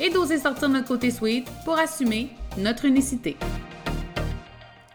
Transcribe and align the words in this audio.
et 0.00 0.10
d'oser 0.10 0.38
sortir 0.38 0.68
notre 0.68 0.88
côté 0.88 1.10
sweet 1.10 1.48
pour 1.64 1.78
assumer 1.78 2.30
notre 2.56 2.84
unicité. 2.84 3.36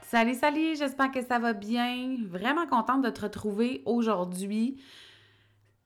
Salut, 0.04 0.36
salut, 0.36 0.76
j'espère 0.78 1.12
que 1.12 1.22
ça 1.24 1.40
va 1.40 1.54
bien. 1.54 2.18
Vraiment 2.28 2.68
contente 2.68 3.04
de 3.04 3.10
te 3.10 3.22
retrouver 3.22 3.82
aujourd'hui. 3.86 4.82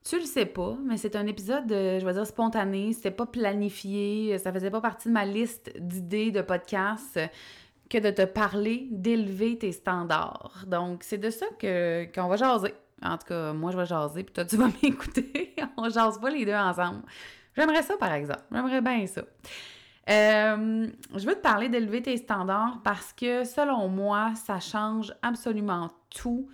Tu 0.03 0.19
le 0.19 0.25
sais 0.25 0.45
pas, 0.45 0.77
mais 0.85 0.97
c'est 0.97 1.15
un 1.15 1.25
épisode, 1.27 1.69
je 1.69 2.05
vais 2.05 2.13
dire, 2.13 2.27
spontané. 2.27 2.93
C'était 2.93 3.11
pas 3.11 3.25
planifié. 3.25 4.37
Ça 4.37 4.53
faisait 4.53 4.71
pas 4.71 4.81
partie 4.81 5.07
de 5.07 5.13
ma 5.13 5.25
liste 5.25 5.71
d'idées 5.79 6.31
de 6.31 6.41
podcasts 6.41 7.19
que 7.89 7.97
de 7.97 8.11
te 8.11 8.23
parler 8.23 8.87
d'élever 8.91 9.57
tes 9.57 9.71
standards. 9.71 10.65
Donc, 10.67 11.03
c'est 11.03 11.17
de 11.17 11.29
ça 11.29 11.45
que, 11.57 12.05
qu'on 12.13 12.27
va 12.27 12.35
jaser. 12.35 12.73
En 13.01 13.17
tout 13.17 13.27
cas, 13.27 13.53
moi, 13.53 13.71
je 13.71 13.77
vais 13.77 13.85
jaser, 13.85 14.23
puis 14.23 14.33
toi, 14.33 14.45
tu 14.45 14.57
vas 14.57 14.67
m'écouter. 14.83 15.55
On 15.77 15.89
jase 15.89 16.19
pas 16.19 16.29
les 16.29 16.45
deux 16.45 16.53
ensemble. 16.53 17.03
J'aimerais 17.57 17.83
ça, 17.83 17.97
par 17.97 18.13
exemple. 18.13 18.43
J'aimerais 18.51 18.81
bien 18.81 19.07
ça. 19.07 19.21
Euh, 20.09 20.87
je 21.15 21.25
veux 21.25 21.35
te 21.35 21.41
parler 21.41 21.67
d'élever 21.67 22.01
tes 22.01 22.15
standards 22.17 22.79
parce 22.83 23.11
que, 23.11 23.43
selon 23.43 23.89
moi, 23.89 24.31
ça 24.35 24.59
change 24.59 25.13
absolument 25.21 25.89
tout 26.09 26.47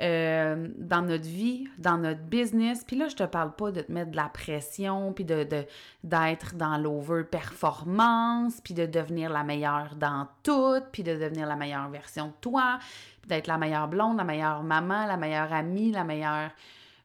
euh, 0.00 0.68
dans 0.76 1.02
notre 1.02 1.24
vie, 1.24 1.68
dans 1.78 1.98
notre 1.98 2.22
business. 2.22 2.84
Puis 2.84 2.96
là, 2.96 3.08
je 3.08 3.14
te 3.14 3.22
parle 3.22 3.54
pas 3.54 3.70
de 3.70 3.80
te 3.80 3.92
mettre 3.92 4.10
de 4.10 4.16
la 4.16 4.28
pression, 4.28 5.12
puis 5.12 5.24
d'être 5.24 6.54
dans 6.54 6.76
l'over-performance, 6.78 8.60
puis 8.62 8.74
de 8.74 8.86
devenir 8.86 9.30
la 9.30 9.44
meilleure 9.44 9.94
dans 9.96 10.26
tout, 10.42 10.80
puis 10.92 11.02
de 11.02 11.14
devenir 11.14 11.46
la 11.46 11.56
meilleure 11.56 11.88
version 11.88 12.26
de 12.26 12.34
toi, 12.40 12.78
puis 13.22 13.28
d'être 13.28 13.46
la 13.46 13.56
meilleure 13.56 13.88
blonde, 13.88 14.18
la 14.18 14.24
meilleure 14.24 14.62
maman, 14.62 15.06
la 15.06 15.16
meilleure 15.16 15.52
amie, 15.52 15.92
la 15.92 16.04
meilleure 16.04 16.50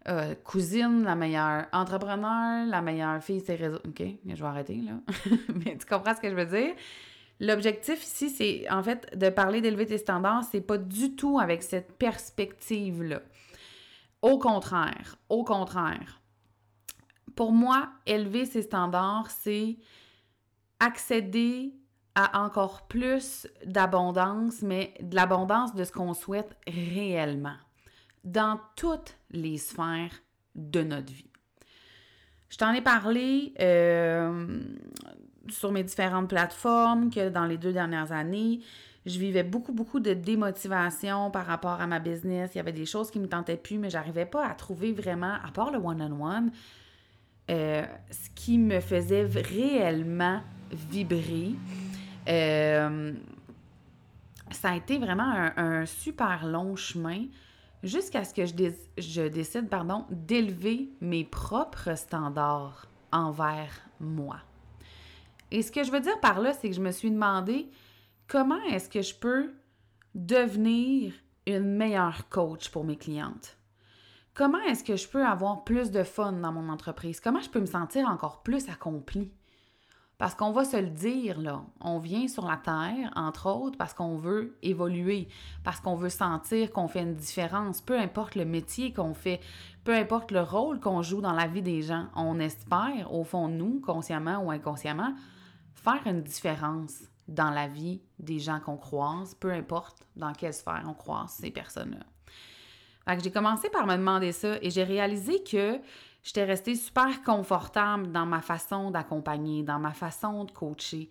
euh, 0.07 0.33
cousine, 0.43 1.03
la 1.03 1.15
meilleure 1.15 1.67
entrepreneur, 1.71 2.65
la 2.65 2.81
meilleure 2.81 3.21
fille, 3.21 3.41
c'est 3.45 3.55
réseaux. 3.55 3.79
OK, 3.87 4.01
je 4.25 4.35
vais 4.35 4.47
arrêter 4.47 4.77
là. 4.77 4.93
Mais 5.65 5.77
tu 5.77 5.85
comprends 5.85 6.15
ce 6.15 6.21
que 6.21 6.29
je 6.29 6.35
veux 6.35 6.45
dire? 6.45 6.73
L'objectif 7.39 8.03
ici, 8.03 8.29
c'est 8.29 8.69
en 8.71 8.81
fait 8.81 9.17
de 9.17 9.29
parler 9.29 9.61
d'élever 9.61 9.85
tes 9.85 9.97
standards, 9.97 10.43
c'est 10.43 10.61
pas 10.61 10.77
du 10.77 11.15
tout 11.15 11.39
avec 11.39 11.61
cette 11.63 11.97
perspective-là. 11.97 13.21
Au 14.21 14.37
contraire, 14.37 15.17
au 15.29 15.43
contraire. 15.43 16.21
Pour 17.35 17.51
moi, 17.51 17.89
élever 18.05 18.45
ses 18.45 18.61
standards, 18.61 19.29
c'est 19.29 19.77
accéder 20.79 21.73
à 22.15 22.43
encore 22.43 22.87
plus 22.87 23.47
d'abondance, 23.65 24.61
mais 24.61 24.93
de 25.01 25.15
l'abondance 25.15 25.73
de 25.73 25.83
ce 25.83 25.91
qu'on 25.91 26.13
souhaite 26.13 26.57
réellement 26.67 27.57
dans 28.23 28.59
toutes 28.75 29.17
les 29.31 29.57
sphères 29.57 30.21
de 30.55 30.81
notre 30.81 31.11
vie. 31.11 31.29
Je 32.49 32.57
t'en 32.57 32.73
ai 32.73 32.81
parlé 32.81 33.53
euh, 33.59 34.61
sur 35.47 35.71
mes 35.71 35.83
différentes 35.83 36.29
plateformes 36.29 37.09
que 37.09 37.29
dans 37.29 37.45
les 37.45 37.57
deux 37.57 37.71
dernières 37.71 38.11
années, 38.11 38.59
je 39.05 39.17
vivais 39.17 39.43
beaucoup, 39.43 39.71
beaucoup 39.71 39.99
de 39.99 40.13
démotivation 40.13 41.31
par 41.31 41.45
rapport 41.45 41.81
à 41.81 41.87
ma 41.87 41.99
business. 41.99 42.51
Il 42.53 42.57
y 42.57 42.61
avait 42.61 42.73
des 42.73 42.85
choses 42.85 43.09
qui 43.09 43.17
ne 43.19 43.23
me 43.23 43.29
tentaient 43.29 43.57
plus, 43.57 43.77
mais 43.77 43.89
j'arrivais 43.89 44.25
pas 44.25 44.45
à 44.45 44.53
trouver 44.53 44.91
vraiment, 44.91 45.35
à 45.43 45.51
part 45.51 45.71
le 45.71 45.79
one-on-one, 45.79 46.51
euh, 47.49 47.83
ce 48.11 48.29
qui 48.35 48.59
me 48.59 48.79
faisait 48.79 49.23
réellement 49.23 50.41
vibrer. 50.71 51.55
Euh, 52.27 53.13
ça 54.51 54.71
a 54.71 54.75
été 54.75 54.99
vraiment 54.99 55.49
un 55.55 55.85
super 55.85 56.45
long 56.45 56.75
chemin 56.75 57.25
jusqu'à 57.83 58.23
ce 58.23 58.33
que 58.33 58.45
je, 58.45 59.27
décide 59.27 59.69
pardon, 59.69 60.05
d'élever 60.09 60.89
mes 61.01 61.23
propres 61.23 61.97
standards 61.97 62.87
envers 63.11 63.81
moi. 63.99 64.37
Et 65.51 65.61
ce 65.61 65.71
que 65.71 65.83
je 65.83 65.91
veux 65.91 65.99
dire 65.99 66.19
par 66.19 66.39
là, 66.39 66.53
c'est 66.53 66.69
que 66.69 66.75
je 66.75 66.81
me 66.81 66.91
suis 66.91 67.11
demandé 67.11 67.69
comment 68.27 68.61
est-ce 68.69 68.89
que 68.89 69.01
je 69.01 69.15
peux 69.15 69.51
devenir 70.15 71.13
une 71.47 71.75
meilleure 71.75 72.29
coach 72.29 72.69
pour 72.69 72.83
mes 72.83 72.97
clientes? 72.97 73.57
Comment 74.33 74.61
est-ce 74.61 74.83
que 74.83 74.95
je 74.95 75.07
peux 75.09 75.25
avoir 75.25 75.65
plus 75.65 75.91
de 75.91 76.03
fun 76.03 76.31
dans 76.31 76.53
mon 76.53 76.69
entreprise? 76.69 77.19
Comment 77.19 77.41
je 77.41 77.49
peux 77.49 77.59
me 77.59 77.65
sentir 77.65 78.07
encore 78.07 78.43
plus 78.43 78.69
accomplie? 78.69 79.31
Parce 80.21 80.35
qu'on 80.35 80.51
va 80.51 80.65
se 80.65 80.77
le 80.77 80.91
dire, 80.91 81.41
là, 81.41 81.63
on 81.79 81.97
vient 81.97 82.27
sur 82.27 82.45
la 82.45 82.55
Terre, 82.55 83.11
entre 83.15 83.49
autres, 83.49 83.75
parce 83.75 83.95
qu'on 83.95 84.17
veut 84.17 84.55
évoluer, 84.61 85.27
parce 85.63 85.79
qu'on 85.79 85.95
veut 85.95 86.09
sentir 86.09 86.71
qu'on 86.71 86.87
fait 86.87 87.01
une 87.01 87.15
différence, 87.15 87.81
peu 87.81 87.97
importe 87.97 88.35
le 88.35 88.45
métier 88.45 88.93
qu'on 88.93 89.15
fait, 89.15 89.39
peu 89.83 89.95
importe 89.95 90.29
le 90.29 90.41
rôle 90.41 90.79
qu'on 90.79 91.01
joue 91.01 91.21
dans 91.21 91.31
la 91.31 91.47
vie 91.47 91.63
des 91.63 91.81
gens. 91.81 92.05
On 92.15 92.39
espère, 92.39 93.11
au 93.11 93.23
fond 93.23 93.47
nous, 93.47 93.79
consciemment 93.79 94.37
ou 94.43 94.51
inconsciemment, 94.51 95.15
faire 95.73 96.05
une 96.05 96.21
différence 96.21 96.99
dans 97.27 97.49
la 97.49 97.67
vie 97.67 97.99
des 98.19 98.37
gens 98.37 98.59
qu'on 98.59 98.77
croise, 98.77 99.33
peu 99.33 99.51
importe 99.51 100.05
dans 100.15 100.33
quelle 100.33 100.53
sphère 100.53 100.83
on 100.87 100.93
croise 100.93 101.31
ces 101.31 101.49
personnes-là. 101.49 102.05
J'ai 103.23 103.31
commencé 103.31 103.71
par 103.71 103.87
me 103.87 103.95
demander 103.95 104.31
ça 104.33 104.57
et 104.61 104.69
j'ai 104.69 104.83
réalisé 104.83 105.41
que 105.43 105.79
j'étais 106.23 106.43
restée 106.43 106.75
super 106.75 107.23
confortable 107.23 108.11
dans 108.11 108.25
ma 108.25 108.41
façon 108.41 108.91
d'accompagner, 108.91 109.63
dans 109.63 109.79
ma 109.79 109.93
façon 109.93 110.43
de 110.45 110.51
coacher. 110.51 111.09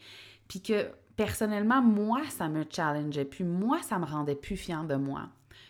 Puis 0.49 0.63
que 0.63 0.91
personnellement, 1.17 1.83
moi, 1.83 2.23
ça 2.31 2.49
me 2.49 2.65
challengeait. 2.69 3.25
Puis 3.25 3.45
moi, 3.45 3.81
ça 3.83 3.99
me 3.99 4.07
rendait 4.07 4.35
plus 4.35 4.57
fière 4.57 4.85
de 4.85 4.97
moi. 4.97 5.29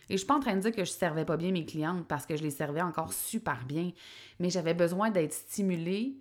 Et 0.08 0.14
je 0.14 0.18
suis 0.18 0.26
pas 0.26 0.34
en 0.34 0.40
train 0.40 0.54
de 0.54 0.60
dire 0.60 0.72
que 0.72 0.84
je 0.84 0.90
servais 0.90 1.24
pas 1.24 1.36
bien 1.36 1.52
mes 1.52 1.64
clientes 1.64 2.06
parce 2.06 2.26
que 2.26 2.36
je 2.36 2.42
les 2.42 2.50
servais 2.50 2.82
encore 2.82 3.12
super 3.12 3.64
bien, 3.64 3.92
mais 4.40 4.50
j'avais 4.50 4.74
besoin 4.74 5.10
d'être 5.10 5.32
stimulée 5.32 6.16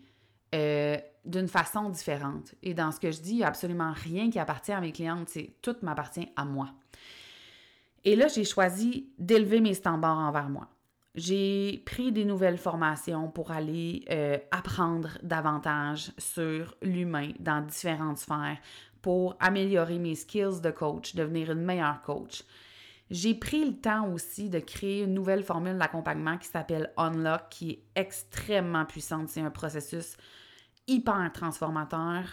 euh, 0.55 0.97
d'une 1.25 1.47
façon 1.47 1.89
différente. 1.89 2.53
Et 2.63 2.73
dans 2.73 2.91
ce 2.91 2.99
que 2.99 3.11
je 3.11 3.19
dis, 3.19 3.35
il 3.35 3.43
a 3.43 3.47
absolument 3.47 3.93
rien 3.93 4.29
qui 4.29 4.39
appartient 4.39 4.71
à 4.71 4.81
mes 4.81 4.91
clientes, 4.91 5.29
c'est 5.29 5.53
tout 5.61 5.75
m'appartient 5.81 6.29
à 6.35 6.45
moi. 6.45 6.69
Et 8.05 8.15
là, 8.15 8.27
j'ai 8.27 8.43
choisi 8.43 9.09
d'élever 9.17 9.59
mes 9.59 9.73
standards 9.73 10.17
envers 10.17 10.49
moi. 10.49 10.67
J'ai 11.15 11.81
pris 11.85 12.11
des 12.11 12.23
nouvelles 12.23 12.57
formations 12.57 13.29
pour 13.29 13.51
aller 13.51 14.05
euh, 14.09 14.37
apprendre 14.51 15.17
davantage 15.23 16.11
sur 16.17 16.75
l'humain 16.81 17.31
dans 17.39 17.61
différentes 17.65 18.19
sphères 18.19 18.57
pour 19.01 19.35
améliorer 19.39 19.97
mes 19.97 20.15
skills 20.15 20.61
de 20.61 20.71
coach, 20.71 21.15
devenir 21.15 21.51
une 21.51 21.61
meilleure 21.61 22.01
coach. 22.01 22.43
J'ai 23.09 23.33
pris 23.33 23.65
le 23.65 23.75
temps 23.75 24.07
aussi 24.11 24.49
de 24.49 24.59
créer 24.59 25.03
une 25.03 25.15
nouvelle 25.15 25.43
formule 25.43 25.77
d'accompagnement 25.77 26.37
qui 26.37 26.47
s'appelle 26.47 26.91
Unlock, 26.95 27.49
qui 27.49 27.71
est 27.71 27.83
extrêmement 27.95 28.85
puissante. 28.85 29.29
C'est 29.29 29.41
un 29.41 29.49
processus 29.49 30.15
hyper 30.87 31.31
transformateur. 31.33 32.23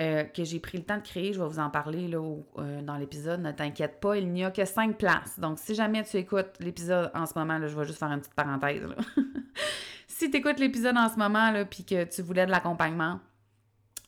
Euh, 0.00 0.24
que 0.24 0.44
j'ai 0.44 0.60
pris 0.60 0.78
le 0.78 0.84
temps 0.84 0.96
de 0.96 1.02
créer. 1.02 1.34
Je 1.34 1.42
vais 1.42 1.46
vous 1.46 1.58
en 1.58 1.68
parler 1.68 2.10
euh, 2.14 2.80
dans 2.80 2.96
l'épisode. 2.96 3.42
Ne 3.42 3.52
t'inquiète 3.52 4.00
pas, 4.00 4.16
il 4.16 4.32
n'y 4.32 4.42
a 4.42 4.50
que 4.50 4.64
cinq 4.64 4.96
places. 4.96 5.38
Donc, 5.38 5.58
si 5.58 5.74
jamais 5.74 6.02
tu 6.04 6.16
écoutes 6.16 6.52
l'épisode 6.58 7.10
en 7.14 7.26
ce 7.26 7.38
moment, 7.38 7.58
je 7.60 7.76
vais 7.76 7.84
juste 7.84 7.98
faire 7.98 8.08
une 8.08 8.20
petite 8.20 8.32
parenthèse. 8.32 8.82
si 10.06 10.30
tu 10.30 10.38
écoutes 10.38 10.58
l'épisode 10.58 10.96
en 10.96 11.10
ce 11.10 11.18
moment, 11.18 11.52
puis 11.68 11.84
que 11.84 12.04
tu 12.04 12.22
voulais 12.22 12.46
de 12.46 12.50
l'accompagnement 12.50 13.20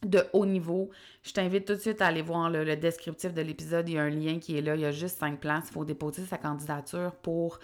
de 0.02 0.24
haut 0.32 0.46
niveau, 0.46 0.88
je 1.24 1.32
t'invite 1.32 1.66
tout 1.66 1.74
de 1.74 1.78
suite 1.78 2.00
à 2.00 2.06
aller 2.06 2.22
voir 2.22 2.48
le 2.48 2.74
descriptif 2.74 3.34
de 3.34 3.42
l'épisode. 3.42 3.86
Il 3.86 3.96
y 3.96 3.98
a 3.98 4.02
un 4.02 4.10
lien 4.10 4.38
qui 4.38 4.56
est 4.56 4.62
là. 4.62 4.76
Il 4.76 4.80
y 4.80 4.86
a 4.86 4.92
juste 4.92 5.18
cinq 5.18 5.40
places. 5.40 5.66
Il 5.68 5.72
faut 5.72 5.84
déposer 5.84 6.24
sa 6.24 6.38
candidature 6.38 7.12
pour 7.16 7.58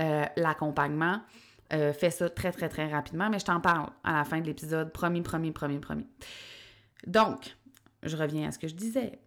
euh, 0.00 0.24
l'accompagnement. 0.36 1.20
fais 1.68 2.10
ça 2.10 2.30
très, 2.30 2.52
très, 2.52 2.68
très 2.68 2.88
rapidement, 2.88 3.28
mais 3.28 3.40
je 3.40 3.44
t'en 3.44 3.60
parle 3.60 3.88
à 4.04 4.18
la 4.18 4.24
fin 4.24 4.40
de 4.40 4.46
l'épisode. 4.46 4.92
Promis, 4.92 5.22
promis, 5.22 5.50
promis, 5.50 5.80
promis. 5.80 6.06
Donc, 7.08 7.56
je 8.02 8.16
reviens 8.16 8.48
à 8.48 8.52
ce 8.52 8.58
que 8.58 8.68
je 8.68 8.74
disais. 8.74 9.20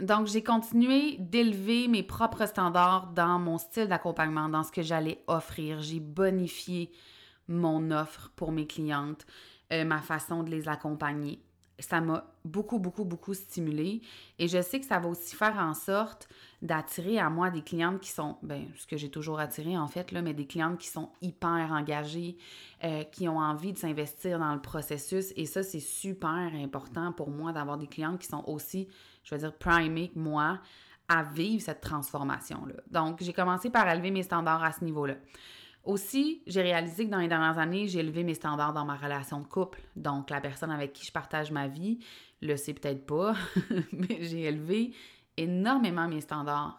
Donc, 0.00 0.28
j'ai 0.28 0.44
continué 0.44 1.16
d'élever 1.18 1.88
mes 1.88 2.04
propres 2.04 2.46
standards 2.46 3.12
dans 3.14 3.38
mon 3.38 3.58
style 3.58 3.88
d'accompagnement, 3.88 4.48
dans 4.48 4.62
ce 4.62 4.70
que 4.70 4.82
j'allais 4.82 5.24
offrir. 5.26 5.80
J'ai 5.80 5.98
bonifié 5.98 6.92
mon 7.48 7.90
offre 7.90 8.30
pour 8.36 8.52
mes 8.52 8.66
clientes, 8.66 9.26
euh, 9.72 9.84
ma 9.84 10.00
façon 10.00 10.44
de 10.44 10.50
les 10.50 10.68
accompagner. 10.68 11.42
Ça 11.78 12.00
m'a 12.00 12.24
beaucoup, 12.44 12.78
beaucoup, 12.78 13.04
beaucoup 13.04 13.34
stimulé. 13.34 14.00
Et 14.38 14.48
je 14.48 14.60
sais 14.60 14.80
que 14.80 14.86
ça 14.86 14.98
va 14.98 15.08
aussi 15.08 15.36
faire 15.36 15.56
en 15.58 15.74
sorte 15.74 16.28
d'attirer 16.60 17.18
à 17.18 17.30
moi 17.30 17.50
des 17.50 17.62
clientes 17.62 18.00
qui 18.00 18.10
sont, 18.10 18.36
ben, 18.42 18.66
ce 18.76 18.86
que 18.86 18.96
j'ai 18.96 19.10
toujours 19.10 19.38
attiré 19.38 19.78
en 19.78 19.86
fait, 19.86 20.10
là, 20.10 20.22
mais 20.22 20.34
des 20.34 20.46
clientes 20.46 20.78
qui 20.78 20.88
sont 20.88 21.10
hyper 21.22 21.70
engagées, 21.72 22.36
euh, 22.82 23.04
qui 23.04 23.28
ont 23.28 23.38
envie 23.38 23.72
de 23.72 23.78
s'investir 23.78 24.38
dans 24.38 24.54
le 24.54 24.60
processus. 24.60 25.32
Et 25.36 25.46
ça, 25.46 25.62
c'est 25.62 25.80
super 25.80 26.50
important 26.54 27.12
pour 27.12 27.30
moi 27.30 27.52
d'avoir 27.52 27.78
des 27.78 27.86
clientes 27.86 28.18
qui 28.18 28.26
sont 28.26 28.42
aussi, 28.46 28.88
je 29.22 29.34
veux 29.34 29.40
dire, 29.40 29.52
primées 29.52 30.08
que 30.08 30.18
moi 30.18 30.58
à 31.08 31.22
vivre 31.22 31.62
cette 31.62 31.80
transformation-là. 31.80 32.74
Donc, 32.90 33.22
j'ai 33.22 33.32
commencé 33.32 33.70
par 33.70 33.88
élever 33.88 34.10
mes 34.10 34.22
standards 34.22 34.62
à 34.62 34.72
ce 34.72 34.84
niveau-là. 34.84 35.14
Aussi, 35.88 36.42
j'ai 36.46 36.60
réalisé 36.60 37.06
que 37.06 37.10
dans 37.10 37.18
les 37.18 37.28
dernières 37.28 37.56
années, 37.56 37.88
j'ai 37.88 38.00
élevé 38.00 38.22
mes 38.22 38.34
standards 38.34 38.74
dans 38.74 38.84
ma 38.84 38.94
relation 38.94 39.40
de 39.40 39.46
couple. 39.46 39.80
Donc, 39.96 40.28
la 40.28 40.38
personne 40.38 40.70
avec 40.70 40.92
qui 40.92 41.06
je 41.06 41.10
partage 41.10 41.50
ma 41.50 41.66
vie 41.66 41.98
le 42.42 42.58
sait 42.58 42.74
peut-être 42.74 43.06
pas, 43.06 43.34
mais 43.92 44.18
j'ai 44.20 44.42
élevé 44.42 44.92
énormément 45.38 46.06
mes 46.06 46.20
standards 46.20 46.78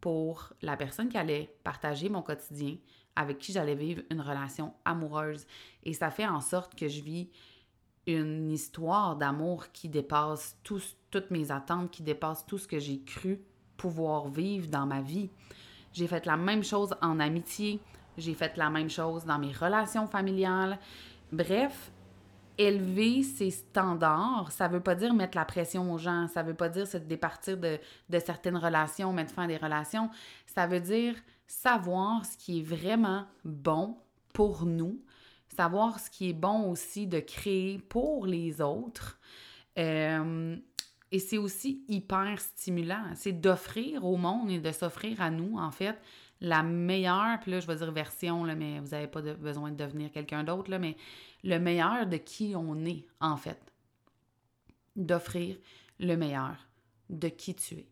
pour 0.00 0.52
la 0.62 0.76
personne 0.76 1.08
qui 1.08 1.16
allait 1.16 1.54
partager 1.62 2.08
mon 2.08 2.22
quotidien, 2.22 2.74
avec 3.14 3.38
qui 3.38 3.52
j'allais 3.52 3.76
vivre 3.76 4.02
une 4.10 4.20
relation 4.20 4.74
amoureuse. 4.84 5.46
Et 5.84 5.92
ça 5.92 6.10
fait 6.10 6.26
en 6.26 6.40
sorte 6.40 6.74
que 6.74 6.88
je 6.88 7.02
vis 7.02 7.30
une 8.08 8.50
histoire 8.50 9.14
d'amour 9.14 9.70
qui 9.70 9.88
dépasse 9.88 10.58
toutes 10.64 11.30
mes 11.30 11.52
attentes, 11.52 11.92
qui 11.92 12.02
dépasse 12.02 12.44
tout 12.46 12.58
ce 12.58 12.66
que 12.66 12.80
j'ai 12.80 13.00
cru 13.00 13.44
pouvoir 13.76 14.26
vivre 14.26 14.68
dans 14.68 14.86
ma 14.86 15.02
vie. 15.02 15.30
J'ai 15.92 16.08
fait 16.08 16.26
la 16.26 16.36
même 16.36 16.64
chose 16.64 16.96
en 17.00 17.20
amitié, 17.20 17.80
j'ai 18.20 18.34
fait 18.34 18.56
la 18.56 18.70
même 18.70 18.90
chose 18.90 19.24
dans 19.24 19.38
mes 19.38 19.52
relations 19.52 20.06
familiales. 20.06 20.78
Bref, 21.32 21.90
élever 22.58 23.22
ses 23.22 23.50
standards, 23.50 24.52
ça 24.52 24.68
veut 24.68 24.80
pas 24.80 24.94
dire 24.94 25.14
mettre 25.14 25.36
la 25.36 25.44
pression 25.44 25.92
aux 25.92 25.98
gens, 25.98 26.28
ça 26.28 26.42
veut 26.42 26.54
pas 26.54 26.68
dire 26.68 26.86
se 26.86 26.98
départir 26.98 27.56
de, 27.56 27.78
de 28.08 28.18
certaines 28.18 28.56
relations, 28.56 29.12
mettre 29.12 29.32
fin 29.32 29.44
à 29.44 29.46
des 29.46 29.56
relations. 29.56 30.10
Ça 30.46 30.66
veut 30.66 30.80
dire 30.80 31.14
savoir 31.46 32.24
ce 32.24 32.36
qui 32.36 32.60
est 32.60 32.62
vraiment 32.62 33.24
bon 33.44 33.96
pour 34.32 34.66
nous, 34.66 35.00
savoir 35.56 35.98
ce 35.98 36.10
qui 36.10 36.30
est 36.30 36.34
bon 36.34 36.70
aussi 36.70 37.06
de 37.06 37.20
créer 37.20 37.78
pour 37.78 38.26
les 38.26 38.60
autres. 38.60 39.18
Euh, 39.78 40.56
et 41.12 41.18
c'est 41.18 41.38
aussi 41.38 41.82
hyper 41.88 42.38
stimulant. 42.40 43.04
C'est 43.14 43.32
d'offrir 43.32 44.04
au 44.04 44.16
monde 44.16 44.50
et 44.50 44.58
de 44.58 44.70
s'offrir 44.70 45.20
à 45.20 45.30
nous, 45.30 45.58
en 45.58 45.70
fait, 45.70 45.98
la 46.40 46.62
meilleure, 46.62 47.38
puis 47.40 47.50
là, 47.50 47.60
je 47.60 47.66
vais 47.66 47.76
dire 47.76 47.92
version, 47.92 48.44
là, 48.44 48.54
mais 48.54 48.80
vous 48.80 48.88
n'avez 48.88 49.06
pas 49.06 49.20
besoin 49.20 49.70
de 49.70 49.76
devenir 49.76 50.10
quelqu'un 50.10 50.44
d'autre, 50.44 50.74
mais 50.78 50.96
le 51.44 51.58
meilleur 51.58 52.06
de 52.06 52.16
qui 52.16 52.54
on 52.56 52.84
est, 52.84 53.06
en 53.20 53.36
fait. 53.36 53.60
D'offrir 54.96 55.56
le 55.98 56.16
meilleur 56.16 56.56
de 57.10 57.28
qui 57.28 57.54
tu 57.54 57.74
es. 57.74 57.88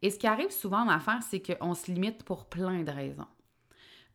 Et 0.00 0.10
ce 0.10 0.18
qui 0.18 0.26
arrive 0.26 0.50
souvent 0.50 0.80
en 0.84 0.88
affaires, 0.88 1.22
c'est 1.22 1.40
qu'on 1.40 1.74
se 1.74 1.90
limite 1.90 2.24
pour 2.24 2.46
plein 2.46 2.82
de 2.82 2.90
raisons. 2.90 3.26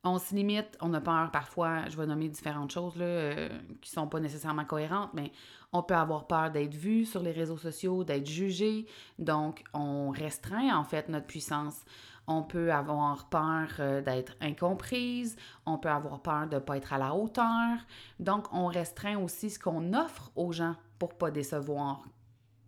On 0.04 0.20
se 0.20 0.36
limite, 0.36 0.78
on 0.82 0.94
a 0.94 1.02
peur 1.02 1.32
parfois, 1.32 1.90
je 1.90 1.98
vais 1.98 2.06
nommer 2.06 2.30
différentes 2.30 2.72
choses 2.72 2.96
là, 2.96 3.06
euh, 3.06 3.50
qui 3.82 3.90
sont 3.90 4.08
pas 4.08 4.20
nécessairement 4.20 4.64
cohérentes, 4.64 5.10
mais 5.14 5.32
on 5.74 5.84
peut 5.84 5.96
avoir 5.96 6.28
peur 6.28 6.52
d'être 6.52 6.76
vu 6.76 7.06
sur 7.06 7.22
les 7.22 7.32
réseaux 7.32 7.58
sociaux, 7.58 8.04
d'être 8.04 8.28
jugé, 8.28 8.86
donc 9.20 9.64
on 9.74 10.12
restreint 10.12 10.78
en 10.78 10.84
fait 10.84 11.10
notre 11.10 11.26
puissance. 11.26 11.84
On 12.28 12.44
peut 12.44 12.72
avoir 12.72 13.30
peur 13.30 13.68
euh, 13.80 14.02
d'être 14.02 14.36
incomprise, 14.42 15.38
on 15.66 15.78
peut 15.78 15.90
avoir 15.90 16.22
peur 16.22 16.48
de 16.48 16.56
ne 16.56 16.60
pas 16.60 16.78
être 16.78 16.94
à 16.94 16.98
la 16.98 17.16
hauteur, 17.16 17.78
donc 18.20 18.54
on 18.54 18.68
restreint 18.68 19.18
aussi 19.18 19.50
ce 19.50 19.60
qu'on 19.60 19.94
offre 19.94 20.32
aux 20.36 20.52
gens 20.52 20.76
pour 21.00 21.18
pas 21.18 21.32
décevoir. 21.32 22.04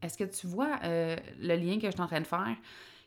Est-ce 0.01 0.17
que 0.17 0.23
tu 0.23 0.47
vois 0.47 0.79
euh, 0.83 1.17
le 1.39 1.56
lien 1.56 1.77
que 1.77 1.88
je 1.88 1.91
suis 1.91 2.01
en 2.01 2.07
train 2.07 2.21
de 2.21 2.27
faire? 2.27 2.56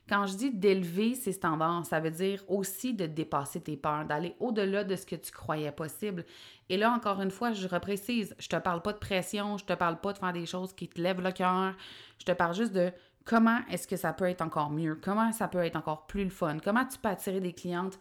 Quand 0.09 0.27
je 0.27 0.35
dis 0.35 0.51
d'élever 0.51 1.15
ses 1.15 1.31
standards, 1.31 1.85
ça 1.85 2.01
veut 2.01 2.11
dire 2.11 2.43
aussi 2.49 2.93
de 2.93 3.05
dépasser 3.05 3.61
tes 3.61 3.77
peurs, 3.77 4.05
d'aller 4.05 4.35
au-delà 4.39 4.83
de 4.83 4.95
ce 4.97 5.05
que 5.05 5.15
tu 5.15 5.31
croyais 5.31 5.71
possible. 5.71 6.25
Et 6.67 6.75
là, 6.75 6.91
encore 6.91 7.21
une 7.21 7.31
fois, 7.31 7.53
je 7.53 7.67
reprécise, 7.67 8.35
je 8.37 8.49
te 8.49 8.57
parle 8.57 8.81
pas 8.81 8.91
de 8.91 8.97
pression, 8.97 9.57
je 9.57 9.63
te 9.63 9.73
parle 9.73 9.99
pas 10.01 10.11
de 10.11 10.17
faire 10.17 10.33
des 10.33 10.45
choses 10.45 10.73
qui 10.73 10.89
te 10.89 10.99
lèvent 10.99 11.21
le 11.21 11.31
cœur, 11.31 11.73
je 12.19 12.25
te 12.25 12.33
parle 12.33 12.53
juste 12.53 12.73
de 12.73 12.91
comment 13.25 13.59
est-ce 13.69 13.87
que 13.87 13.95
ça 13.95 14.13
peut 14.13 14.25
être 14.25 14.41
encore 14.41 14.69
mieux, 14.69 14.95
comment 14.95 15.31
ça 15.31 15.47
peut 15.47 15.59
être 15.59 15.75
encore 15.75 16.07
plus 16.07 16.23
le 16.23 16.29
fun, 16.29 16.57
comment 16.63 16.85
tu 16.85 16.97
peux 16.97 17.09
attirer 17.09 17.39
des 17.39 17.53
clientes 17.53 17.99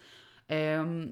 euh, 0.51 1.07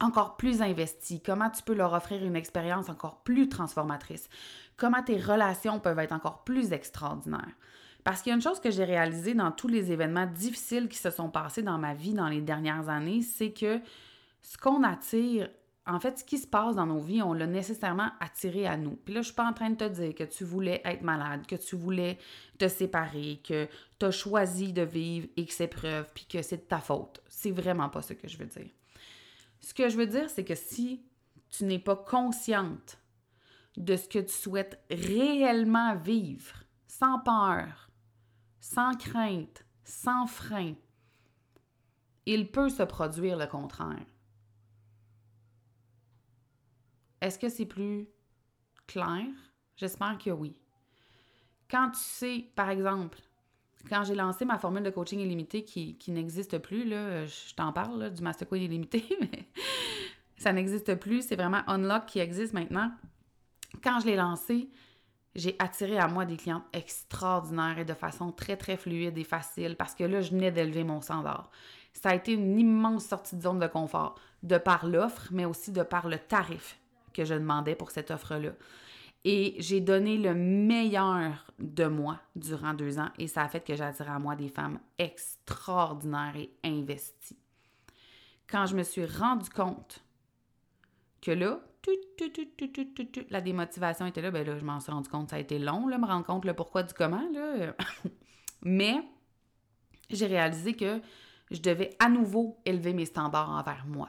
encore 0.00 0.36
plus 0.36 0.62
investies, 0.62 1.22
comment 1.22 1.50
tu 1.50 1.62
peux 1.62 1.74
leur 1.74 1.92
offrir 1.92 2.24
une 2.24 2.36
expérience 2.36 2.88
encore 2.88 3.22
plus 3.22 3.48
transformatrice, 3.48 4.28
comment 4.76 5.02
tes 5.02 5.18
relations 5.18 5.80
peuvent 5.80 5.98
être 5.98 6.12
encore 6.12 6.44
plus 6.44 6.72
extraordinaires? 6.72 7.54
Parce 8.04 8.22
qu'il 8.22 8.30
y 8.30 8.32
a 8.32 8.36
une 8.36 8.42
chose 8.42 8.60
que 8.60 8.70
j'ai 8.70 8.84
réalisée 8.84 9.34
dans 9.34 9.50
tous 9.50 9.68
les 9.68 9.92
événements 9.92 10.26
difficiles 10.26 10.88
qui 10.88 10.98
se 10.98 11.10
sont 11.10 11.28
passés 11.28 11.62
dans 11.62 11.78
ma 11.78 11.94
vie 11.94 12.14
dans 12.14 12.28
les 12.28 12.40
dernières 12.40 12.88
années, 12.88 13.22
c'est 13.22 13.52
que 13.52 13.80
ce 14.40 14.56
qu'on 14.56 14.82
attire, 14.82 15.50
en 15.88 16.00
fait, 16.00 16.18
ce 16.18 16.24
qui 16.24 16.36
se 16.36 16.46
passe 16.46 16.76
dans 16.76 16.84
nos 16.84 17.00
vies, 17.00 17.22
on 17.22 17.32
l'a 17.32 17.46
nécessairement 17.46 18.10
attiré 18.20 18.66
à 18.66 18.76
nous. 18.76 18.96
Puis 18.96 19.14
là, 19.14 19.22
je 19.22 19.28
suis 19.28 19.34
pas 19.34 19.48
en 19.48 19.54
train 19.54 19.70
de 19.70 19.76
te 19.76 19.88
dire 19.88 20.14
que 20.14 20.24
tu 20.24 20.44
voulais 20.44 20.82
être 20.84 21.00
malade, 21.00 21.46
que 21.46 21.56
tu 21.56 21.76
voulais 21.76 22.18
te 22.58 22.68
séparer, 22.68 23.40
que 23.42 23.66
tu 23.98 24.04
as 24.06 24.10
choisi 24.10 24.74
de 24.74 24.82
vivre 24.82 25.28
X 25.38 25.62
épreuves, 25.62 26.10
puis 26.14 26.26
que 26.26 26.42
c'est 26.42 26.58
de 26.58 26.62
ta 26.62 26.80
faute. 26.80 27.22
C'est 27.28 27.52
vraiment 27.52 27.88
pas 27.88 28.02
ce 28.02 28.12
que 28.12 28.28
je 28.28 28.36
veux 28.36 28.46
dire. 28.46 28.68
Ce 29.60 29.72
que 29.72 29.88
je 29.88 29.96
veux 29.96 30.06
dire, 30.06 30.28
c'est 30.28 30.44
que 30.44 30.54
si 30.54 31.02
tu 31.48 31.64
n'es 31.64 31.78
pas 31.78 31.96
consciente 31.96 32.98
de 33.78 33.96
ce 33.96 34.08
que 34.08 34.18
tu 34.18 34.32
souhaites 34.32 34.84
réellement 34.90 35.96
vivre, 35.96 36.64
sans 36.86 37.18
peur, 37.20 37.88
sans 38.60 38.94
crainte, 38.94 39.64
sans 39.84 40.26
frein, 40.26 40.74
il 42.26 42.50
peut 42.50 42.68
se 42.68 42.82
produire 42.82 43.38
le 43.38 43.46
contraire. 43.46 44.04
Est-ce 47.20 47.38
que 47.38 47.48
c'est 47.48 47.66
plus 47.66 48.08
clair? 48.86 49.26
J'espère 49.76 50.18
que 50.18 50.30
oui. 50.30 50.56
Quand 51.70 51.90
tu 51.90 52.00
sais, 52.00 52.46
par 52.54 52.70
exemple, 52.70 53.18
quand 53.88 54.04
j'ai 54.04 54.14
lancé 54.14 54.44
ma 54.44 54.58
formule 54.58 54.82
de 54.82 54.90
coaching 54.90 55.20
illimité 55.20 55.64
qui, 55.64 55.96
n'existe 56.08 56.58
plus, 56.58 56.84
là, 56.84 57.26
je 57.26 57.54
t'en 57.54 57.72
parle 57.72 58.10
du 58.12 58.22
Master 58.22 58.48
illimité, 58.52 59.04
mais 59.20 59.48
ça 60.36 60.52
n'existe 60.52 60.94
plus. 60.96 61.26
C'est 61.26 61.36
vraiment 61.36 61.62
Unlock 61.66 62.06
qui 62.06 62.18
existe 62.18 62.52
maintenant. 62.52 62.90
Quand 63.82 64.00
je 64.00 64.06
l'ai 64.06 64.16
lancé, 64.16 64.70
j'ai 65.34 65.56
attiré 65.58 65.98
à 65.98 66.08
moi 66.08 66.24
des 66.24 66.36
clientes 66.36 66.64
extraordinaires 66.72 67.78
et 67.78 67.84
de 67.84 67.94
façon 67.94 68.32
très, 68.32 68.56
très 68.56 68.76
fluide 68.76 69.16
et 69.18 69.24
facile 69.24 69.76
parce 69.76 69.94
que 69.94 70.04
là, 70.04 70.20
je 70.20 70.30
venais 70.30 70.50
d'élever 70.50 70.84
mon 70.84 71.00
standard. 71.00 71.50
Ça 71.92 72.10
a 72.10 72.14
été 72.14 72.32
une 72.32 72.58
immense 72.58 73.06
sortie 73.06 73.36
de 73.36 73.42
zone 73.42 73.58
de 73.58 73.66
confort, 73.66 74.18
de 74.42 74.58
par 74.58 74.86
l'offre, 74.86 75.28
mais 75.30 75.44
aussi 75.44 75.72
de 75.72 75.82
par 75.82 76.08
le 76.08 76.18
tarif 76.18 76.77
que 77.18 77.24
je 77.24 77.34
demandais 77.34 77.74
pour 77.74 77.90
cette 77.90 78.12
offre-là. 78.12 78.52
Et 79.24 79.56
j'ai 79.58 79.80
donné 79.80 80.16
le 80.16 80.34
meilleur 80.34 81.52
de 81.58 81.86
moi 81.86 82.20
durant 82.36 82.74
deux 82.74 83.00
ans 83.00 83.10
et 83.18 83.26
ça 83.26 83.42
a 83.42 83.48
fait 83.48 83.60
que 83.60 83.72
attiré 83.82 84.08
à 84.08 84.20
moi 84.20 84.36
des 84.36 84.48
femmes 84.48 84.78
extraordinaires 84.98 86.36
et 86.36 86.50
investies. 86.62 87.36
Quand 88.48 88.66
je 88.66 88.76
me 88.76 88.84
suis 88.84 89.04
rendu 89.04 89.50
compte 89.50 90.04
que 91.20 91.32
là, 91.32 91.60
la 93.30 93.40
démotivation 93.40 94.06
était 94.06 94.22
là, 94.22 94.30
ben 94.30 94.46
là, 94.46 94.56
je 94.56 94.64
m'en 94.64 94.78
suis 94.78 94.92
rendu 94.92 95.08
compte, 95.08 95.30
ça 95.30 95.36
a 95.36 95.40
été 95.40 95.58
long, 95.58 95.88
là, 95.88 95.98
me 95.98 96.06
rendre 96.06 96.24
compte 96.24 96.44
le 96.44 96.54
pourquoi 96.54 96.84
du 96.84 96.94
comment, 96.94 97.28
là. 97.32 97.74
Mais 98.62 99.02
j'ai 100.10 100.26
réalisé 100.26 100.74
que 100.74 101.00
je 101.50 101.60
devais 101.60 101.90
à 101.98 102.08
nouveau 102.08 102.60
élever 102.64 102.92
mes 102.92 103.06
standards 103.06 103.50
envers 103.50 103.84
moi. 103.86 104.08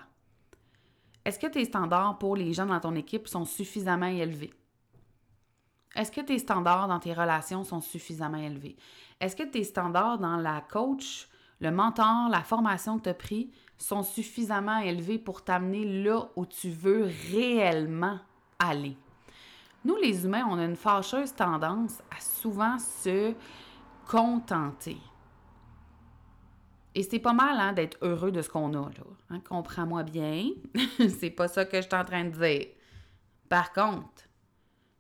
Est-ce 1.29 1.37
que 1.37 1.45
tes 1.45 1.65
standards 1.65 2.17
pour 2.17 2.35
les 2.35 2.53
gens 2.53 2.65
dans 2.65 2.79
ton 2.79 2.95
équipe 2.95 3.27
sont 3.27 3.45
suffisamment 3.45 4.07
élevés? 4.07 4.51
Est-ce 5.95 6.11
que 6.11 6.21
tes 6.21 6.39
standards 6.39 6.87
dans 6.87 6.97
tes 6.97 7.13
relations 7.13 7.63
sont 7.63 7.81
suffisamment 7.81 8.39
élevés? 8.39 8.75
Est-ce 9.19 9.35
que 9.35 9.43
tes 9.43 9.63
standards 9.63 10.17
dans 10.17 10.37
la 10.37 10.61
coach, 10.61 11.27
le 11.59 11.69
mentor, 11.69 12.29
la 12.31 12.41
formation 12.41 12.97
que 12.97 13.03
tu 13.03 13.09
as 13.09 13.13
pris 13.13 13.51
sont 13.77 14.01
suffisamment 14.01 14.79
élevés 14.79 15.19
pour 15.19 15.43
t'amener 15.43 16.01
là 16.01 16.31
où 16.35 16.47
tu 16.47 16.71
veux 16.71 17.07
réellement 17.31 18.17
aller? 18.57 18.97
Nous, 19.85 19.97
les 19.97 20.25
humains, 20.25 20.47
on 20.49 20.57
a 20.57 20.65
une 20.65 20.75
fâcheuse 20.75 21.35
tendance 21.35 22.01
à 22.09 22.19
souvent 22.19 22.79
se 22.79 23.35
contenter. 24.07 24.97
Et 26.99 27.03
c'est 27.03 27.19
pas 27.19 27.31
mal 27.31 27.57
hein, 27.61 27.71
d'être 27.71 27.97
heureux 28.01 28.29
de 28.29 28.41
ce 28.41 28.49
qu'on 28.49 28.73
a. 28.73 28.89
Hein, 29.29 29.39
comprends-moi 29.47 30.03
bien. 30.03 30.49
c'est 31.17 31.29
pas 31.29 31.47
ça 31.47 31.63
que 31.63 31.77
je 31.77 31.83
suis 31.83 31.95
en 31.95 32.03
train 32.03 32.25
de 32.25 32.31
dire. 32.31 32.67
Par 33.47 33.71
contre, 33.71 34.27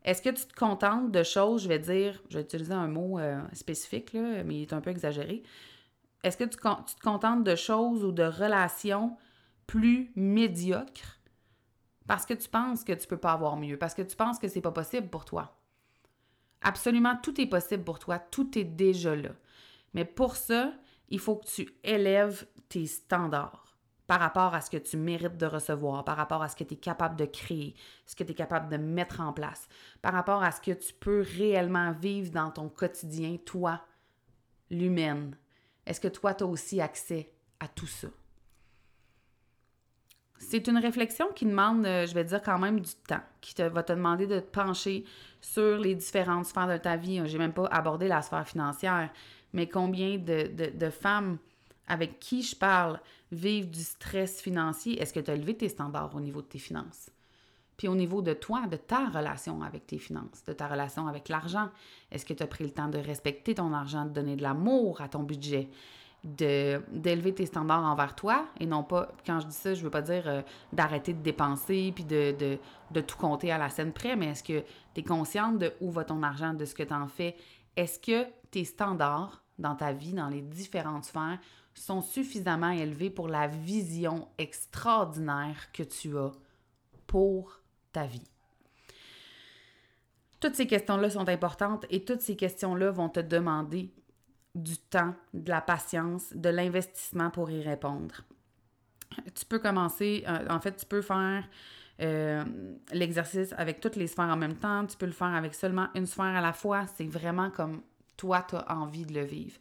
est-ce 0.05 0.21
que 0.21 0.29
tu 0.29 0.45
te 0.45 0.53
contentes 0.53 1.11
de 1.11 1.23
choses, 1.23 1.63
je 1.63 1.67
vais 1.67 1.77
dire, 1.77 2.23
je 2.29 2.37
vais 2.37 2.43
utiliser 2.45 2.71
un 2.71 2.87
mot 2.87 3.19
euh, 3.19 3.41
spécifique, 3.51 4.13
là, 4.13 4.45
mais 4.45 4.59
il 4.59 4.61
est 4.61 4.71
un 4.71 4.79
peu 4.79 4.91
exagéré. 4.91 5.43
Est-ce 6.23 6.37
que 6.37 6.45
tu, 6.45 6.55
te 6.55 7.01
contentes 7.03 7.43
de 7.43 7.55
choses 7.57 8.05
ou 8.05 8.13
de 8.13 8.23
relations 8.23 9.17
plus 9.67 10.13
médiocres 10.15 11.19
parce 12.07 12.25
que 12.25 12.33
tu 12.33 12.47
penses 12.47 12.85
que 12.85 12.93
tu 12.93 13.07
peux 13.07 13.17
pas 13.17 13.33
avoir 13.33 13.57
mieux, 13.57 13.75
parce 13.75 13.93
que 13.93 14.03
tu 14.03 14.15
penses 14.15 14.39
que 14.39 14.47
c'est 14.47 14.61
pas 14.61 14.71
possible 14.71 15.09
pour 15.09 15.25
toi? 15.25 15.59
Absolument 16.61 17.17
tout 17.21 17.41
est 17.41 17.45
possible 17.45 17.83
pour 17.83 17.99
toi, 17.99 18.19
tout 18.19 18.57
est 18.57 18.63
déjà 18.63 19.17
là. 19.17 19.31
Mais 19.93 20.05
pour 20.05 20.37
ça, 20.37 20.71
il 21.09 21.19
faut 21.19 21.35
que 21.35 21.47
tu 21.47 21.69
élèves 21.83 22.45
tes 22.69 22.85
standards 22.85 23.69
par 24.07 24.19
rapport 24.19 24.55
à 24.55 24.61
ce 24.61 24.71
que 24.71 24.77
tu 24.77 24.97
mérites 24.97 25.37
de 25.37 25.45
recevoir, 25.45 26.03
par 26.03 26.17
rapport 26.17 26.41
à 26.41 26.49
ce 26.49 26.55
que 26.55 26.63
tu 26.63 26.73
es 26.73 26.77
capable 26.77 27.15
de 27.15 27.25
créer, 27.25 27.75
ce 28.07 28.15
que 28.15 28.23
tu 28.23 28.31
es 28.31 28.35
capable 28.35 28.67
de 28.69 28.77
mettre 28.77 29.21
en 29.21 29.33
place, 29.33 29.67
par 30.01 30.13
rapport 30.13 30.41
à 30.41 30.51
ce 30.51 30.61
que 30.61 30.71
tu 30.71 30.93
peux 30.93 31.23
réellement 31.37 31.91
vivre 31.91 32.31
dans 32.31 32.49
ton 32.49 32.69
quotidien, 32.69 33.37
toi, 33.45 33.81
l'humaine. 34.71 35.37
Est-ce 35.85 36.01
que 36.01 36.07
toi, 36.07 36.33
tu 36.33 36.43
as 36.43 36.47
aussi 36.47 36.81
accès 36.81 37.31
à 37.59 37.67
tout 37.67 37.85
ça? 37.85 38.07
C'est 40.39 40.67
une 40.67 40.77
réflexion 40.77 41.27
qui 41.35 41.45
demande, 41.45 41.85
euh, 41.85 42.07
je 42.07 42.13
vais 42.13 42.23
dire, 42.23 42.41
quand 42.41 42.57
même 42.57 42.79
du 42.79 42.91
temps, 43.07 43.21
qui 43.41 43.53
va 43.61 43.83
te 43.83 43.91
demander 43.91 44.25
de 44.25 44.39
te 44.39 44.45
pencher 44.45 45.03
sur 45.41 45.77
les 45.77 45.95
différentes 45.95 46.45
sphères 46.45 46.67
de 46.67 46.77
ta 46.77 46.95
vie. 46.95 47.21
J'ai 47.25 47.37
même 47.37 47.53
pas 47.53 47.65
abordé 47.65 48.07
la 48.07 48.21
sphère 48.21 48.47
financière, 48.47 49.09
mais 49.53 49.67
combien 49.67 50.17
de, 50.17 50.89
femmes 50.89 51.37
avec 51.87 52.19
qui 52.19 52.41
je 52.41 52.55
parle 52.55 52.99
vivent 53.31 53.69
du 53.69 53.81
stress 53.83 54.41
financier? 54.41 54.99
Est-ce 55.01 55.13
que 55.13 55.19
tu 55.19 55.29
as 55.29 55.35
élevé 55.35 55.55
tes 55.57 55.69
standards 55.69 56.15
au 56.15 56.21
niveau 56.21 56.41
de 56.41 56.47
tes 56.47 56.59
finances? 56.59 57.09
Puis 57.75 57.87
au 57.87 57.95
niveau 57.95 58.21
de 58.21 58.33
toi, 58.33 58.67
de 58.67 58.75
ta 58.77 59.07
relation 59.09 59.61
avec 59.61 59.87
tes 59.87 59.97
finances, 59.97 60.43
de 60.45 60.53
ta 60.53 60.67
relation 60.67 61.07
avec 61.07 61.29
l'argent, 61.29 61.69
est-ce 62.11 62.25
que 62.25 62.33
tu 62.33 62.43
as 62.43 62.47
pris 62.47 62.63
le 62.63 62.71
temps 62.71 62.89
de 62.89 62.97
respecter 62.97 63.55
ton 63.55 63.73
argent, 63.73 64.05
de 64.05 64.09
donner 64.11 64.35
de 64.35 64.43
l'amour 64.43 65.01
à 65.01 65.09
ton 65.09 65.23
budget, 65.23 65.69
d'élever 66.23 67.33
tes 67.33 67.45
standards 67.45 67.85
envers 67.85 68.13
toi 68.13 68.45
et 68.59 68.65
non 68.65 68.83
pas, 68.83 69.09
quand 69.25 69.39
je 69.39 69.47
dis 69.47 69.55
ça, 69.55 69.73
je 69.73 69.81
veux 69.83 69.89
pas 69.89 70.01
dire 70.01 70.27
euh, 70.27 70.41
d'arrêter 70.73 71.13
de 71.13 71.21
dépenser 71.21 71.93
puis 71.95 72.03
de, 72.03 72.35
de, 72.91 73.01
tout 73.01 73.17
compter 73.17 73.51
à 73.51 73.57
la 73.57 73.69
scène 73.69 73.93
près, 73.93 74.15
mais 74.17 74.27
est-ce 74.27 74.43
que 74.43 74.59
tu 74.93 74.99
es 74.99 75.03
consciente 75.03 75.59
de 75.59 75.73
où 75.79 75.91
va 75.91 76.03
ton 76.03 76.21
argent, 76.21 76.53
de 76.53 76.65
ce 76.65 76.75
que 76.75 76.83
tu 76.83 76.93
en 76.93 77.07
fais? 77.07 77.37
Est-ce 77.77 77.99
que 77.99 78.27
tes 78.51 78.65
standards 78.65 79.43
dans 79.57 79.75
ta 79.75 79.93
vie, 79.93 80.13
dans 80.13 80.27
les 80.27 80.41
différentes 80.41 81.05
sphères, 81.05 81.39
sont 81.73 82.01
suffisamment 82.01 82.71
élevés 82.71 83.09
pour 83.09 83.29
la 83.29 83.47
vision 83.47 84.27
extraordinaire 84.37 85.71
que 85.71 85.83
tu 85.83 86.17
as 86.17 86.31
pour 87.07 87.61
ta 87.93 88.05
vie? 88.05 88.29
Toutes 90.41 90.55
ces 90.55 90.67
questions-là 90.67 91.09
sont 91.09 91.27
importantes 91.29 91.85
et 91.89 92.03
toutes 92.03 92.21
ces 92.21 92.35
questions-là 92.35 92.91
vont 92.91 93.09
te 93.09 93.19
demander 93.19 93.93
du 94.55 94.77
temps, 94.77 95.13
de 95.33 95.49
la 95.49 95.61
patience, 95.61 96.33
de 96.33 96.49
l'investissement 96.49 97.29
pour 97.29 97.49
y 97.51 97.61
répondre. 97.61 98.21
Tu 99.35 99.45
peux 99.45 99.59
commencer, 99.59 100.23
euh, 100.27 100.47
en 100.49 100.59
fait, 100.59 100.75
tu 100.75 100.85
peux 100.85 101.01
faire 101.01 101.47
euh, 102.01 102.43
l'exercice 102.91 103.53
avec 103.57 103.79
toutes 103.79 103.95
les 103.95 104.07
sphères 104.07 104.29
en 104.29 104.37
même 104.37 104.55
temps, 104.55 104.85
tu 104.85 104.97
peux 104.97 105.05
le 105.05 105.11
faire 105.11 105.33
avec 105.33 105.53
seulement 105.53 105.87
une 105.95 106.05
sphère 106.05 106.25
à 106.25 106.41
la 106.41 106.53
fois, 106.53 106.85
c'est 106.95 107.07
vraiment 107.07 107.49
comme 107.49 107.81
toi, 108.15 108.45
tu 108.47 108.55
as 108.55 108.75
envie 108.75 109.05
de 109.05 109.13
le 109.13 109.23
vivre. 109.23 109.57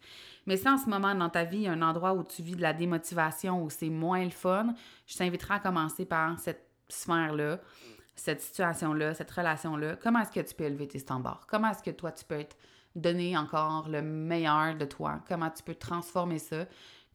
Mais 0.47 0.57
si 0.57 0.69
en 0.69 0.79
ce 0.79 0.89
moment 0.89 1.15
dans 1.15 1.29
ta 1.29 1.45
vie, 1.45 1.59
il 1.59 1.63
y 1.65 1.67
a 1.69 1.73
un 1.73 1.83
endroit 1.83 2.15
où 2.15 2.25
tu 2.25 2.43
vis 2.43 2.57
de 2.57 2.63
la 2.63 2.73
démotivation, 2.73 3.63
où 3.63 3.71
c'est 3.71 3.91
moins 3.91 4.25
le 4.25 4.31
fun, 4.31 4.75
je 5.07 5.17
t'inviterai 5.17 5.55
à 5.55 5.59
commencer 5.61 6.05
par 6.05 6.39
cette 6.39 6.65
sphère-là, 6.89 7.61
cette 8.17 8.41
situation-là, 8.41 9.15
cette 9.15 9.31
relation-là. 9.31 9.97
Comment 9.97 10.21
est-ce 10.21 10.33
que 10.33 10.41
tu 10.41 10.55
peux 10.55 10.65
élever 10.65 10.89
tes 10.89 10.99
standards? 10.99 11.47
Comment 11.49 11.71
est-ce 11.71 11.83
que 11.83 11.91
toi, 11.91 12.13
tu 12.13 12.25
peux 12.25 12.39
être 12.39 12.57
donner 12.95 13.37
encore 13.37 13.89
le 13.89 14.03
meilleur 14.03 14.77
de 14.77 14.85
toi, 14.85 15.21
comment 15.29 15.51
tu 15.51 15.63
peux 15.63 15.75
transformer 15.75 16.39
ça, 16.39 16.67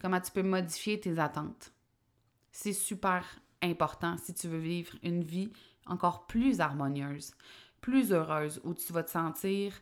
comment 0.01 0.22
tu 0.22 0.32
peux 0.32 0.44
modifier 0.44 1.00
tes 1.00 1.20
attentes? 1.20 1.72
C'est 2.51 2.74
super 2.74 3.25
important 3.62 4.18
si 4.18 4.34
tu 4.34 4.48
veux 4.48 4.60
vivre 4.60 4.96
une 5.03 5.24
vie 5.24 5.51
encore 5.86 6.27
plus 6.27 6.60
harmonieuse, 6.60 7.34
plus 7.82 8.12
heureuse, 8.12 8.62
où 8.63 8.74
tu 8.74 8.94
vas 8.94 9.03
te 9.03 9.12
sentir 9.12 9.74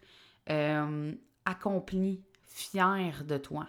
euh, 0.49 1.13
accompli, 1.45 2.23
fier 2.45 3.23
de 3.25 3.37
toi. 3.37 3.67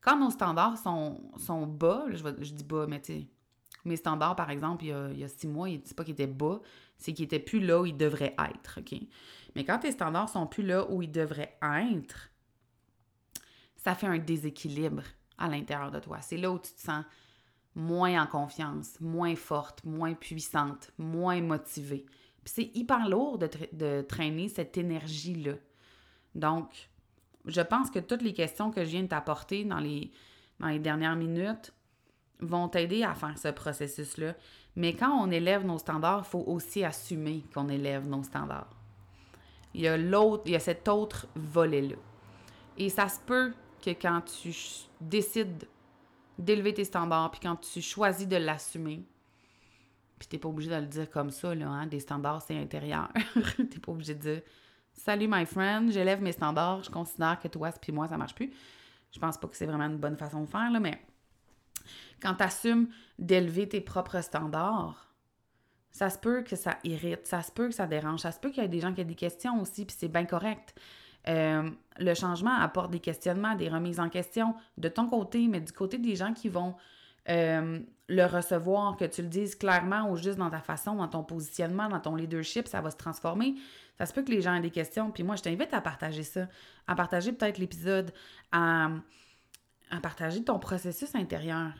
Quand 0.00 0.18
nos 0.18 0.30
standards 0.30 0.78
sont, 0.78 1.20
sont 1.36 1.66
bas, 1.66 2.04
je, 2.08 2.16
je 2.16 2.54
dis 2.54 2.64
bas, 2.64 2.86
mais 2.86 3.00
tu 3.00 3.26
mes 3.84 3.96
standards, 3.96 4.36
par 4.36 4.50
exemple, 4.50 4.84
il 4.84 5.18
y 5.18 5.24
a, 5.24 5.28
six 5.28 5.48
mois, 5.48 5.68
il 5.68 5.80
ne 5.80 5.94
pas 5.94 6.04
qu'ils 6.04 6.14
étaient 6.14 6.26
bas, 6.26 6.60
c'est 6.98 7.12
qu'ils 7.12 7.24
n'étaient 7.24 7.38
plus 7.38 7.60
là 7.60 7.80
où 7.80 7.86
ils 7.86 7.96
devraient 7.96 8.36
être. 8.38 8.80
OK? 8.80 8.98
Mais 9.56 9.64
quand 9.64 9.78
tes 9.78 9.92
standards 9.92 10.28
sont 10.28 10.46
plus 10.46 10.62
là 10.62 10.90
où 10.90 11.02
ils 11.02 11.10
devraient 11.10 11.58
être, 11.62 12.30
ça 13.76 13.94
fait 13.94 14.06
un 14.06 14.18
déséquilibre 14.18 15.02
à 15.38 15.48
l'intérieur 15.48 15.90
de 15.90 15.98
toi. 15.98 16.20
C'est 16.20 16.36
là 16.36 16.50
où 16.52 16.58
tu 16.58 16.72
te 16.72 16.80
sens 16.80 17.04
moins 17.74 18.22
en 18.22 18.26
confiance, 18.26 19.00
moins 19.00 19.36
forte, 19.36 19.84
moins 19.84 20.14
puissante, 20.14 20.90
moins 20.98 21.40
motivée. 21.40 22.04
Puis 22.44 22.54
c'est 22.54 22.70
hyper 22.74 23.08
lourd 23.08 23.38
de, 23.38 23.48
de 23.72 24.02
traîner 24.02 24.48
cette 24.48 24.76
énergie-là. 24.76 25.54
Donc, 26.34 26.90
je 27.46 27.60
pense 27.60 27.90
que 27.90 27.98
toutes 27.98 28.22
les 28.22 28.34
questions 28.34 28.70
que 28.70 28.84
je 28.84 28.90
viens 28.90 29.02
de 29.02 29.08
t'apporter 29.08 29.64
dans 29.64 29.80
les, 29.80 30.10
dans 30.58 30.68
les 30.68 30.78
dernières 30.78 31.16
minutes 31.16 31.72
vont 32.40 32.68
t'aider 32.68 33.02
à 33.02 33.14
faire 33.14 33.38
ce 33.38 33.48
processus-là. 33.48 34.34
Mais 34.76 34.94
quand 34.94 35.10
on 35.10 35.30
élève 35.30 35.64
nos 35.64 35.78
standards, 35.78 36.24
il 36.26 36.30
faut 36.30 36.44
aussi 36.46 36.84
assumer 36.84 37.44
qu'on 37.52 37.68
élève 37.68 38.06
nos 38.06 38.22
standards. 38.22 38.70
Il 39.74 39.82
y 39.82 39.88
a 39.88 39.96
l'autre, 39.96 40.44
il 40.46 40.52
y 40.52 40.56
a 40.56 40.60
cet 40.60 40.88
autre 40.88 41.28
volet-là. 41.34 41.96
Et 42.76 42.88
ça 42.88 43.08
se 43.08 43.20
peut 43.20 43.52
que 43.84 43.90
quand 43.90 44.22
tu 44.22 44.54
décides 45.00 45.68
d'élever 46.38 46.74
tes 46.74 46.84
standards, 46.84 47.30
puis 47.30 47.40
quand 47.40 47.56
tu 47.56 47.80
choisis 47.80 48.26
de 48.26 48.36
l'assumer, 48.36 49.04
puis 50.18 50.28
t'es 50.28 50.38
pas 50.38 50.48
obligé 50.48 50.70
de 50.70 50.76
le 50.76 50.86
dire 50.86 51.10
comme 51.10 51.30
ça, 51.30 51.54
là, 51.54 51.68
hein, 51.68 51.86
des 51.86 52.00
standards, 52.00 52.42
c'est 52.42 52.56
intérieur. 52.56 53.08
t'es 53.56 53.78
pas 53.78 53.92
obligé 53.92 54.14
de 54.14 54.20
dire 54.20 54.42
Salut 54.92 55.28
my 55.28 55.46
friend, 55.46 55.90
j'élève 55.92 56.20
mes 56.20 56.32
standards, 56.32 56.84
je 56.84 56.90
considère 56.90 57.38
que 57.40 57.48
toi, 57.48 57.70
puis 57.72 57.92
moi, 57.92 58.08
ça 58.08 58.18
marche 58.18 58.34
plus. 58.34 58.52
Je 59.12 59.18
pense 59.18 59.38
pas 59.38 59.48
que 59.48 59.56
c'est 59.56 59.66
vraiment 59.66 59.86
une 59.86 59.98
bonne 59.98 60.16
façon 60.16 60.42
de 60.42 60.46
faire, 60.46 60.70
là, 60.70 60.78
mais 60.78 61.00
quand 62.22 62.34
tu 62.34 62.42
assumes 62.44 62.88
d'élever 63.18 63.68
tes 63.68 63.80
propres 63.80 64.22
standards, 64.22 65.10
ça 65.90 66.08
se 66.10 66.18
peut 66.18 66.42
que 66.42 66.56
ça 66.56 66.78
irrite, 66.84 67.26
ça 67.26 67.42
se 67.42 67.50
peut 67.50 67.68
que 67.68 67.74
ça 67.74 67.86
dérange, 67.86 68.20
ça 68.20 68.32
se 68.32 68.38
peut 68.38 68.50
qu'il 68.50 68.62
y 68.62 68.66
ait 68.66 68.68
des 68.68 68.80
gens 68.80 68.92
qui 68.92 69.00
aient 69.00 69.04
des 69.04 69.14
questions 69.14 69.60
aussi, 69.60 69.84
puis 69.84 69.96
c'est 69.98 70.08
bien 70.08 70.24
correct. 70.24 70.74
Euh, 71.28 71.68
le 71.98 72.14
changement 72.14 72.54
apporte 72.54 72.90
des 72.90 73.00
questionnements, 73.00 73.54
des 73.54 73.68
remises 73.68 74.00
en 74.00 74.08
question 74.08 74.54
de 74.78 74.88
ton 74.88 75.06
côté, 75.06 75.48
mais 75.48 75.60
du 75.60 75.72
côté 75.72 75.98
des 75.98 76.16
gens 76.16 76.32
qui 76.32 76.48
vont 76.48 76.74
euh, 77.28 77.80
le 78.08 78.24
recevoir, 78.24 78.96
que 78.96 79.04
tu 79.04 79.22
le 79.22 79.28
dises 79.28 79.54
clairement 79.54 80.10
ou 80.10 80.16
juste 80.16 80.38
dans 80.38 80.50
ta 80.50 80.60
façon, 80.60 80.94
dans 80.94 81.08
ton 81.08 81.22
positionnement, 81.22 81.88
dans 81.88 82.00
ton 82.00 82.14
leadership, 82.14 82.66
ça 82.66 82.80
va 82.80 82.90
se 82.90 82.96
transformer. 82.96 83.54
Ça 83.98 84.06
se 84.06 84.14
peut 84.14 84.22
que 84.22 84.30
les 84.30 84.40
gens 84.40 84.54
aient 84.54 84.62
des 84.62 84.70
questions. 84.70 85.10
Puis 85.10 85.22
moi, 85.22 85.36
je 85.36 85.42
t'invite 85.42 85.74
à 85.74 85.80
partager 85.82 86.22
ça, 86.22 86.48
à 86.86 86.94
partager 86.94 87.32
peut-être 87.32 87.58
l'épisode, 87.58 88.12
à 89.90 90.00
partager 90.00 90.44
ton 90.44 90.58
processus 90.58 91.14
intérieur. 91.14 91.72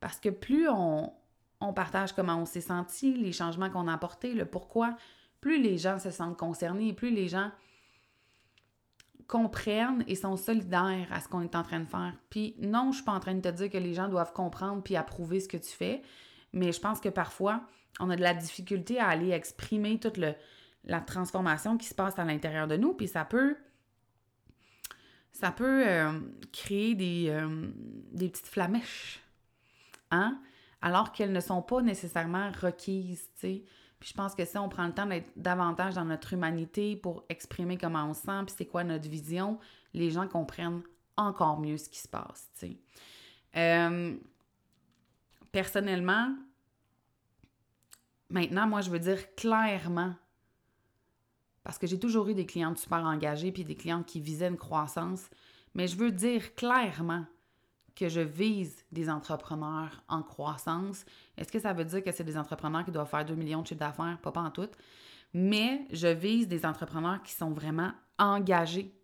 Parce 0.00 0.18
que 0.20 0.28
plus 0.28 0.68
on, 0.68 1.12
partage 1.74 2.12
comment 2.12 2.36
on 2.36 2.44
s'est 2.44 2.60
senti, 2.60 3.14
les 3.14 3.32
changements 3.32 3.70
qu'on 3.70 3.88
a 3.88 3.94
apportés, 3.94 4.32
le 4.32 4.44
pourquoi, 4.44 4.96
plus 5.40 5.60
les 5.60 5.78
gens 5.78 5.98
se 5.98 6.10
sentent 6.10 6.36
concernés, 6.36 6.92
plus 6.92 7.10
les 7.10 7.28
gens 7.28 7.50
comprennent 9.26 10.04
et 10.06 10.14
sont 10.14 10.36
solidaires 10.36 11.06
à 11.10 11.20
ce 11.20 11.28
qu'on 11.28 11.42
est 11.42 11.54
en 11.54 11.62
train 11.62 11.80
de 11.80 11.88
faire. 11.88 12.14
Puis 12.30 12.54
non, 12.58 12.92
je 12.92 12.96
suis 12.96 13.04
pas 13.04 13.12
en 13.12 13.20
train 13.20 13.34
de 13.34 13.40
te 13.40 13.48
dire 13.48 13.70
que 13.70 13.78
les 13.78 13.92
gens 13.92 14.08
doivent 14.08 14.32
comprendre 14.32 14.82
puis 14.82 14.96
approuver 14.96 15.40
ce 15.40 15.48
que 15.48 15.58
tu 15.58 15.70
fais, 15.70 16.02
mais 16.52 16.72
je 16.72 16.80
pense 16.80 17.00
que 17.00 17.10
parfois, 17.10 17.62
on 18.00 18.08
a 18.08 18.16
de 18.16 18.22
la 18.22 18.34
difficulté 18.34 18.98
à 18.98 19.08
aller 19.08 19.30
exprimer 19.30 19.98
toute 20.00 20.18
la 20.84 21.00
transformation 21.00 21.76
qui 21.76 21.86
se 21.86 21.94
passe 21.94 22.18
à 22.18 22.24
l'intérieur 22.24 22.68
de 22.68 22.76
nous, 22.76 22.94
puis 22.94 23.08
ça 23.08 23.24
peut 23.24 23.56
ça 25.32 25.50
peut 25.52 25.86
euh, 25.86 26.20
créer 26.52 26.94
des, 26.94 27.26
euh, 27.28 27.70
des 28.12 28.28
petites 28.28 28.48
flamèches 28.48 29.20
Hein? 30.10 30.40
alors 30.80 31.12
qu'elles 31.12 31.32
ne 31.32 31.40
sont 31.40 31.60
pas 31.62 31.82
nécessairement 31.82 32.50
requises, 32.52 33.28
tu 33.34 33.40
sais? 33.40 33.64
Puis 33.98 34.10
je 34.10 34.14
pense 34.14 34.34
que 34.36 34.44
si 34.44 34.56
on 34.56 34.68
prend 34.68 34.86
le 34.86 34.94
temps 34.94 35.06
d'être 35.06 35.30
davantage 35.34 35.94
dans 35.94 36.04
notre 36.04 36.32
humanité 36.32 36.94
pour 36.94 37.24
exprimer 37.28 37.76
comment 37.76 38.04
on 38.08 38.14
se 38.14 38.22
sent, 38.22 38.44
puis 38.46 38.54
c'est 38.56 38.66
quoi 38.66 38.84
notre 38.84 39.08
vision, 39.08 39.58
les 39.92 40.10
gens 40.10 40.28
comprennent 40.28 40.82
encore 41.16 41.58
mieux 41.58 41.78
ce 41.78 41.88
qui 41.88 41.98
se 41.98 42.06
passe, 42.06 42.48
tu 42.54 42.60
sais? 42.60 42.76
Euh, 43.56 44.16
personnellement, 45.50 46.32
maintenant, 48.30 48.68
moi, 48.68 48.80
je 48.80 48.90
veux 48.90 49.00
dire 49.00 49.34
clairement, 49.34 50.14
parce 51.64 51.78
que 51.78 51.86
j'ai 51.86 51.98
toujours 51.98 52.28
eu 52.28 52.34
des 52.34 52.46
clientes 52.46 52.78
super 52.78 53.04
engagées, 53.04 53.52
puis 53.52 53.64
des 53.64 53.76
clientes 53.76 54.06
qui 54.06 54.20
visaient 54.20 54.48
une 54.48 54.56
croissance, 54.56 55.28
mais 55.74 55.86
je 55.86 55.96
veux 55.96 56.10
dire 56.10 56.54
clairement 56.54 57.24
que 57.94 58.08
je 58.08 58.20
vise 58.20 58.84
des 58.92 59.10
entrepreneurs 59.10 60.02
en 60.08 60.22
croissance. 60.22 61.04
Est-ce 61.36 61.50
que 61.50 61.58
ça 61.58 61.72
veut 61.72 61.84
dire 61.84 62.02
que 62.02 62.12
c'est 62.12 62.24
des 62.24 62.38
entrepreneurs 62.38 62.84
qui 62.84 62.92
doivent 62.92 63.08
faire 63.08 63.24
2 63.24 63.34
millions 63.34 63.62
de 63.62 63.66
chiffres 63.66 63.80
d'affaires? 63.80 64.18
Pas, 64.22 64.30
pas 64.30 64.42
en 64.42 64.50
tout. 64.50 64.68
Mais 65.34 65.86
je 65.90 66.06
vise 66.06 66.46
des 66.46 66.64
entrepreneurs 66.64 67.22
qui 67.22 67.32
sont 67.32 67.50
vraiment 67.50 67.92
engagés 68.18 68.94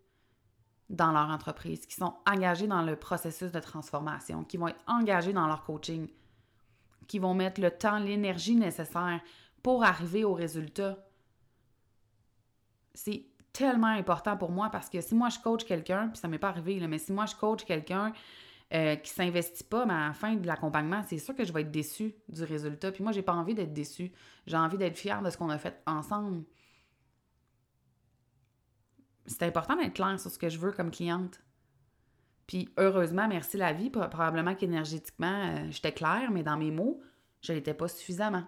dans 0.89 1.11
leur 1.11 1.29
entreprise, 1.29 1.85
qui 1.85 1.95
sont 1.95 2.13
engagés 2.25 2.67
dans 2.67 2.83
le 2.83 2.95
processus 2.95 3.51
de 3.51 3.59
transformation, 3.59 4.43
qui 4.43 4.57
vont 4.57 4.69
être 4.69 4.83
engagés 4.87 5.33
dans 5.33 5.47
leur 5.47 5.63
coaching, 5.63 6.07
qui 7.07 7.19
vont 7.19 7.33
mettre 7.33 7.59
le 7.59 7.71
temps, 7.71 7.99
l'énergie 7.99 8.55
nécessaire 8.55 9.19
pour 9.61 9.83
arriver 9.83 10.23
au 10.23 10.33
résultat. 10.33 10.97
C'est 12.95 13.25
tellement 13.53 13.87
important 13.87 14.35
pour 14.35 14.51
moi 14.51 14.69
parce 14.69 14.89
que 14.89 14.99
si 14.99 15.15
moi 15.15 15.29
je 15.29 15.39
coach 15.39 15.63
quelqu'un, 15.63 16.09
puis 16.09 16.17
ça 16.17 16.27
m'est 16.27 16.39
pas 16.39 16.49
arrivé, 16.49 16.79
là, 16.79 16.87
mais 16.87 16.97
si 16.97 17.13
moi 17.13 17.25
je 17.25 17.35
coach 17.35 17.63
quelqu'un 17.63 18.11
euh, 18.73 18.95
qui 18.95 19.11
s'investit 19.11 19.63
pas, 19.63 19.85
mais 19.85 19.93
à 19.93 20.07
la 20.07 20.13
fin 20.13 20.33
de 20.33 20.47
l'accompagnement, 20.47 21.03
c'est 21.07 21.19
sûr 21.19 21.35
que 21.35 21.45
je 21.45 21.53
vais 21.53 21.61
être 21.61 21.71
déçue 21.71 22.15
du 22.27 22.43
résultat. 22.43 22.91
Puis 22.91 23.03
moi, 23.03 23.11
j'ai 23.11 23.21
pas 23.21 23.33
envie 23.33 23.53
d'être 23.53 23.73
déçue. 23.73 24.11
J'ai 24.47 24.57
envie 24.57 24.77
d'être 24.77 24.97
fière 24.97 25.21
de 25.21 25.29
ce 25.29 25.37
qu'on 25.37 25.49
a 25.49 25.59
fait 25.59 25.83
ensemble. 25.85 26.43
C'est 29.27 29.43
important 29.43 29.75
d'être 29.75 29.93
clair 29.93 30.19
sur 30.19 30.31
ce 30.31 30.39
que 30.39 30.49
je 30.49 30.57
veux 30.57 30.71
comme 30.71 30.89
cliente. 30.89 31.41
Puis 32.47 32.69
heureusement, 32.77 33.27
merci 33.27 33.55
la 33.57 33.71
vie, 33.71 33.91
probablement 33.91 34.55
qu'énergétiquement, 34.55 35.55
euh, 35.55 35.67
j'étais 35.69 35.91
claire, 35.91 36.31
mais 36.31 36.43
dans 36.43 36.57
mes 36.57 36.71
mots, 36.71 37.01
je 37.41 37.53
l'étais 37.53 37.73
pas 37.73 37.87
suffisamment. 37.87 38.45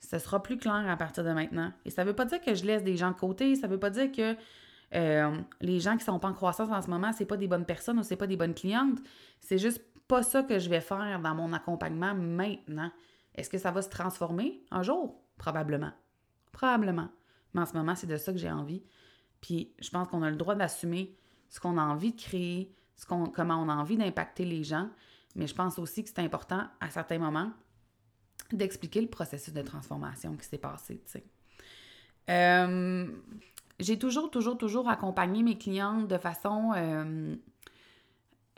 Ce 0.00 0.18
sera 0.18 0.42
plus 0.42 0.56
clair 0.56 0.88
à 0.88 0.96
partir 0.96 1.24
de 1.24 1.32
maintenant. 1.32 1.72
Et 1.84 1.90
ça 1.90 2.04
veut 2.04 2.14
pas 2.14 2.24
dire 2.24 2.40
que 2.40 2.54
je 2.54 2.64
laisse 2.64 2.82
des 2.82 2.96
gens 2.96 3.10
de 3.10 3.16
côté, 3.16 3.54
ça 3.54 3.66
veut 3.66 3.78
pas 3.78 3.90
dire 3.90 4.10
que 4.10 4.36
euh, 4.94 5.38
les 5.60 5.78
gens 5.78 5.96
qui 5.96 6.04
sont 6.04 6.18
pas 6.18 6.28
en 6.28 6.32
croissance 6.34 6.70
en 6.70 6.82
ce 6.82 6.90
moment, 6.90 7.12
c'est 7.12 7.26
pas 7.26 7.36
des 7.36 7.46
bonnes 7.46 7.66
personnes 7.66 7.98
ou 7.98 8.02
c'est 8.02 8.16
pas 8.16 8.26
des 8.26 8.36
bonnes 8.36 8.54
clientes. 8.54 8.98
C'est 9.40 9.58
juste 9.58 9.82
pas 10.08 10.22
ça 10.22 10.42
que 10.42 10.58
je 10.58 10.68
vais 10.68 10.80
faire 10.80 11.20
dans 11.20 11.34
mon 11.34 11.52
accompagnement 11.52 12.14
maintenant. 12.14 12.90
Est-ce 13.34 13.48
que 13.48 13.58
ça 13.58 13.70
va 13.70 13.82
se 13.82 13.88
transformer? 13.88 14.64
Un 14.70 14.82
jour? 14.82 15.20
Probablement. 15.38 15.92
Probablement. 16.52 17.08
Mais 17.54 17.60
en 17.60 17.66
ce 17.66 17.74
moment, 17.74 17.94
c'est 17.94 18.06
de 18.06 18.16
ça 18.16 18.32
que 18.32 18.38
j'ai 18.38 18.50
envie. 18.50 18.82
Puis 19.40 19.72
je 19.78 19.90
pense 19.90 20.08
qu'on 20.08 20.22
a 20.22 20.30
le 20.30 20.36
droit 20.36 20.54
d'assumer 20.54 21.16
ce 21.48 21.60
qu'on 21.60 21.78
a 21.78 21.82
envie 21.82 22.12
de 22.12 22.20
créer, 22.20 22.74
ce 22.96 23.06
qu'on, 23.06 23.26
comment 23.26 23.56
on 23.56 23.68
a 23.68 23.74
envie 23.74 23.96
d'impacter 23.96 24.44
les 24.44 24.64
gens. 24.64 24.88
Mais 25.36 25.46
je 25.46 25.54
pense 25.54 25.78
aussi 25.78 26.02
que 26.02 26.10
c'est 26.10 26.20
important, 26.20 26.64
à 26.80 26.90
certains 26.90 27.18
moments, 27.18 27.52
d'expliquer 28.56 29.00
le 29.00 29.08
processus 29.08 29.52
de 29.52 29.62
transformation 29.62 30.36
qui 30.36 30.46
s'est 30.46 30.58
passé. 30.58 31.02
Euh, 32.28 33.06
j'ai 33.78 33.98
toujours, 33.98 34.30
toujours, 34.30 34.58
toujours 34.58 34.88
accompagné 34.88 35.42
mes 35.42 35.58
clientes 35.58 36.06
de 36.06 36.18
façon 36.18 36.72
euh, 36.76 37.34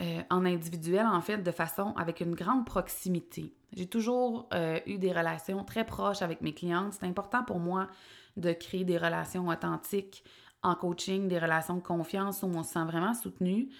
euh, 0.01 0.23
en 0.31 0.45
individuel, 0.45 1.07
en 1.07 1.21
fait, 1.21 1.39
de 1.39 1.51
façon 1.51 1.95
avec 1.97 2.21
une 2.21 2.35
grande 2.35 2.67
proximité. 2.67 3.55
J'ai 3.75 3.87
toujours 3.87 4.51
eu 4.87 4.99
des 4.99 5.13
relations 5.13 5.65
très 5.65 5.87
proches 5.87 6.21
avec 6.21 6.43
mes 6.43 6.53
clientes. 6.53 6.93
C'est 6.93 7.07
important 7.07 7.43
pour 7.43 7.59
moi 7.59 7.89
de 8.37 8.53
créer 8.53 8.85
des 8.85 8.99
relations 8.99 9.49
authentiques, 9.49 10.25
en 10.63 10.75
coaching, 10.75 11.27
des 11.27 11.39
relations 11.39 11.77
de 11.77 11.83
confiance 11.83 12.43
où 12.43 12.47
on 12.47 12.63
se 12.65 12.75
sent 12.75 12.85
vraiment 12.85 13.15
soutenu. 13.15 13.71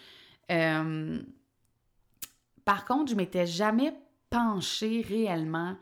Par 2.65 2.87
contre, 2.87 3.11
je 3.11 3.17
m'étais 3.17 3.47
jamais 3.47 3.95
penchée 4.31 5.05
réellement 5.07 5.77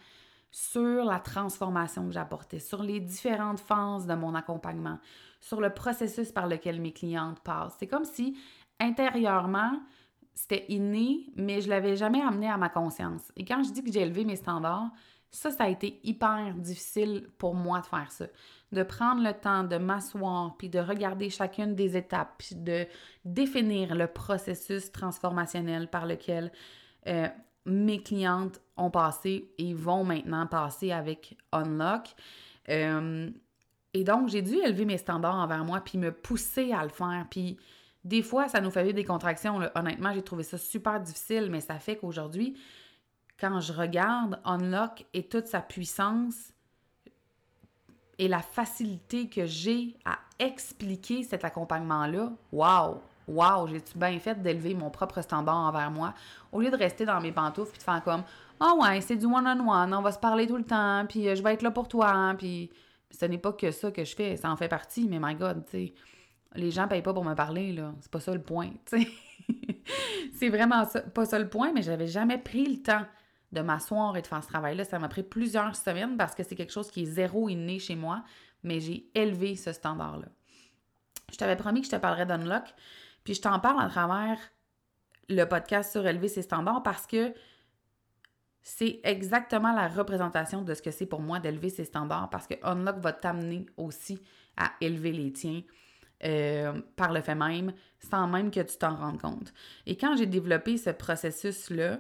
sur 0.51 1.05
la 1.05 1.21
transformation 1.21 2.07
que 2.07 2.13
j'apportais, 2.13 2.59
sur 2.59 2.83
les 2.83 3.01
différentes 3.01 3.61
phases 3.61 4.07
de 4.07 4.15
mon 4.15 4.35
accompagnement, 4.35 4.99
sur 5.41 5.61
le 5.61 5.71
processus 5.71 6.33
par 6.33 6.47
lequel 6.47 6.81
mes 6.81 6.93
clientes 6.93 7.41
passent. 7.41 7.77
C'est 7.79 7.87
comme 7.87 8.05
si 8.05 8.37
intérieurement, 8.79 9.81
c'était 10.35 10.65
inné, 10.69 11.33
mais 11.37 11.61
je 11.61 11.69
l'avais 11.69 11.97
jamais 11.97 12.21
amené 12.21 12.49
à 12.49 12.57
ma 12.57 12.69
conscience. 12.69 13.31
Et 13.37 13.45
quand 13.45 13.63
je 13.63 13.73
dis 13.73 13.85
que 13.85 13.93
j'ai 13.93 14.03
élevé 14.03 14.25
mes 14.25 14.37
standards, 14.37 14.91
ça, 15.31 15.51
ça 15.51 15.65
a 15.65 15.69
été 15.69 16.01
hyper 16.03 16.55
difficile 16.57 17.29
pour 17.39 17.55
moi 17.55 17.81
de 17.81 17.87
faire 17.87 18.11
ça 18.11 18.27
de 18.73 18.83
prendre 18.83 19.23
le 19.23 19.33
temps 19.33 19.65
de 19.65 19.77
m'asseoir, 19.77 20.57
puis 20.57 20.69
de 20.69 20.79
regarder 20.79 21.29
chacune 21.31 21.75
des 21.75 21.97
étapes, 21.97 22.35
puis 22.39 22.55
de 22.55 22.87
définir 23.25 23.95
le 23.95 24.07
processus 24.07 24.93
transformationnel 24.93 25.89
par 25.89 26.07
lequel 26.07 26.53
euh, 27.07 27.29
mes 27.67 28.03
clientes 28.03 28.61
ont 28.77 28.91
passé 28.91 29.51
et 29.59 29.75
vont 29.75 30.05
maintenant 30.05 30.47
passer 30.47 30.93
avec 30.93 31.37
Unlock. 31.53 32.15
Euh, 32.69 33.31
et 33.93 34.05
donc, 34.05 34.29
j'ai 34.29 34.43
dû 34.43 34.55
élever 34.55 34.85
mes 34.85 34.99
standards 34.99 35.37
envers 35.37 35.65
moi, 35.65 35.81
puis 35.81 35.99
me 35.99 36.13
pousser 36.13 36.73
à 36.73 36.83
le 36.83 36.91
faire. 36.91 37.27
Puis 37.31 37.57
des 38.05 38.23
fois, 38.23 38.49
ça 38.49 38.61
nous 38.61 38.71
fait 38.71 38.93
des 38.93 39.05
contractions. 39.05 39.61
Honnêtement, 39.75 40.13
j'ai 40.15 40.23
trouvé 40.23 40.43
ça 40.43 40.59
super 40.59 41.01
difficile, 41.01 41.49
mais 41.51 41.61
ça 41.61 41.79
fait 41.79 41.97
qu'aujourd'hui, 41.97 42.57
quand 43.39 43.61
je 43.61 43.73
regarde 43.73 44.41
Unlock 44.45 45.07
et 45.13 45.25
toute 45.25 45.47
sa 45.47 45.61
puissance, 45.61 46.53
et 48.19 48.29
la 48.29 48.43
facilité 48.43 49.31
que 49.31 49.47
j'ai 49.47 49.97
à 50.05 50.19
expliquer 50.39 51.23
cet 51.23 51.43
accompagnement-là, 51.43 52.33
wow! 52.53 53.01
Wow, 53.31 53.69
j'ai-tu 53.69 53.97
bien 53.97 54.19
fait 54.19 54.41
d'élever 54.41 54.75
mon 54.75 54.91
propre 54.91 55.21
standard 55.23 55.57
envers 55.57 55.91
moi? 55.91 56.15
Au 56.53 56.61
lieu 56.61 56.71
de 56.71 56.77
rester 56.77 57.05
dans 57.05 57.21
mes 57.21 57.33
pantoufles 57.33 57.71
puis 57.71 57.79
de 57.79 57.85
faire 57.85 58.03
comme 58.03 58.23
Ah 58.59 58.73
oh 58.75 58.83
ouais, 58.83 59.01
c'est 59.01 59.17
du 59.17 59.27
one-on-one, 59.27 59.95
on 59.95 60.03
va 60.03 60.13
se 60.13 60.19
parler 60.19 60.47
tout 60.47 60.57
le 60.57 60.65
temps, 60.65 61.05
puis 61.09 61.29
euh, 61.29 61.35
je 61.35 61.43
vais 61.43 61.55
être 61.55 61.63
là 61.63 61.71
pour 61.71 61.89
toi, 61.89 62.35
puis 62.37 62.71
ce 63.11 63.25
n'est 63.25 63.39
pas 63.39 63.53
que 63.53 63.71
ça 63.71 63.91
que 63.91 64.05
je 64.05 64.15
fais, 64.15 64.37
ça 64.37 64.51
en 64.51 64.57
fait 64.57 64.69
partie, 64.69 65.09
mais 65.09 65.19
my 65.21 65.35
God, 65.35 65.65
tu 65.65 65.71
sais, 65.71 65.95
les 66.55 66.71
gens 66.71 66.89
payent 66.89 67.03
pas 67.03 67.15
pour 67.15 67.25
me 67.25 67.35
parler, 67.35 67.73
là, 67.73 67.93
c'est 68.01 68.11
pas 68.11 68.21
ça 68.21 68.35
le 68.35 68.43
point, 68.43 68.71
tu 68.87 69.03
sais. 69.03 69.09
c'est 70.35 70.49
vraiment 70.49 70.85
pas 71.15 71.25
ça 71.25 71.39
le 71.39 71.49
point, 71.49 71.73
mais 71.73 71.83
j'avais 71.83 72.07
jamais 72.07 72.39
pris 72.39 72.67
le 72.67 72.83
temps 72.83 73.05
de 73.53 73.61
m'asseoir 73.61 74.17
et 74.17 74.23
de 74.23 74.27
faire 74.27 74.43
ce 74.43 74.49
travail-là. 74.49 74.85
Ça 74.85 74.99
m'a 74.99 75.09
pris 75.09 75.23
plusieurs 75.23 75.75
semaines 75.75 76.17
parce 76.17 76.35
que 76.35 76.43
c'est 76.43 76.55
quelque 76.55 76.73
chose 76.73 76.91
qui 76.91 77.03
est 77.03 77.07
zéro 77.07 77.49
inné 77.49 77.79
chez 77.79 77.97
moi, 77.97 78.23
mais 78.63 78.81
j'ai 78.81 79.11
élevé 79.15 79.57
ce 79.57 79.73
standard-là. 79.73 80.27
Je 81.33 81.37
t'avais 81.37 81.57
promis 81.57 81.81
que 81.81 81.87
je 81.87 81.93
te 81.93 81.97
parlerais 81.97 82.27
d'Unlock, 82.27 82.75
puis 83.25 83.35
je 83.35 83.43
t'en 83.43 83.59
parle 83.61 83.83
à 83.83 83.89
travers 83.89 84.39
le 85.29 85.45
podcast 85.45 85.93
sur 85.93 86.07
élever 86.07 86.29
ses 86.29 86.43
standards 86.43 86.83
parce 86.83 87.07
que 87.07 87.33
c'est 88.63 89.01
exactement 89.05 89.73
la 89.73 89.89
représentation 89.89 90.63
de 90.63 90.75
ce 90.75 90.83
que 90.83 90.91
c'est 90.91 91.07
pour 91.07 91.21
moi 91.21 91.41
d'élever 91.41 91.71
ses 91.71 91.85
standards 91.85 92.29
parce 92.31 92.47
que 92.47 92.55
Unlock 92.63 92.99
va 92.99 93.13
t'amener 93.13 93.67
aussi 93.77 94.21
à 94.57 94.73
élever 94.81 95.13
les 95.13 95.33
tiens. 95.33 95.63
Euh, 96.23 96.83
par 96.97 97.15
le 97.15 97.23
fait 97.23 97.35
même, 97.35 97.73
sans 97.99 98.29
même 98.29 98.51
que 98.51 98.61
tu 98.61 98.77
t'en 98.77 98.95
rendes 98.95 99.19
compte. 99.19 99.55
Et 99.87 99.97
quand 99.97 100.17
j'ai 100.19 100.27
développé 100.27 100.77
ce 100.77 100.91
processus-là, 100.91 101.99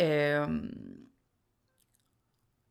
euh, 0.00 0.60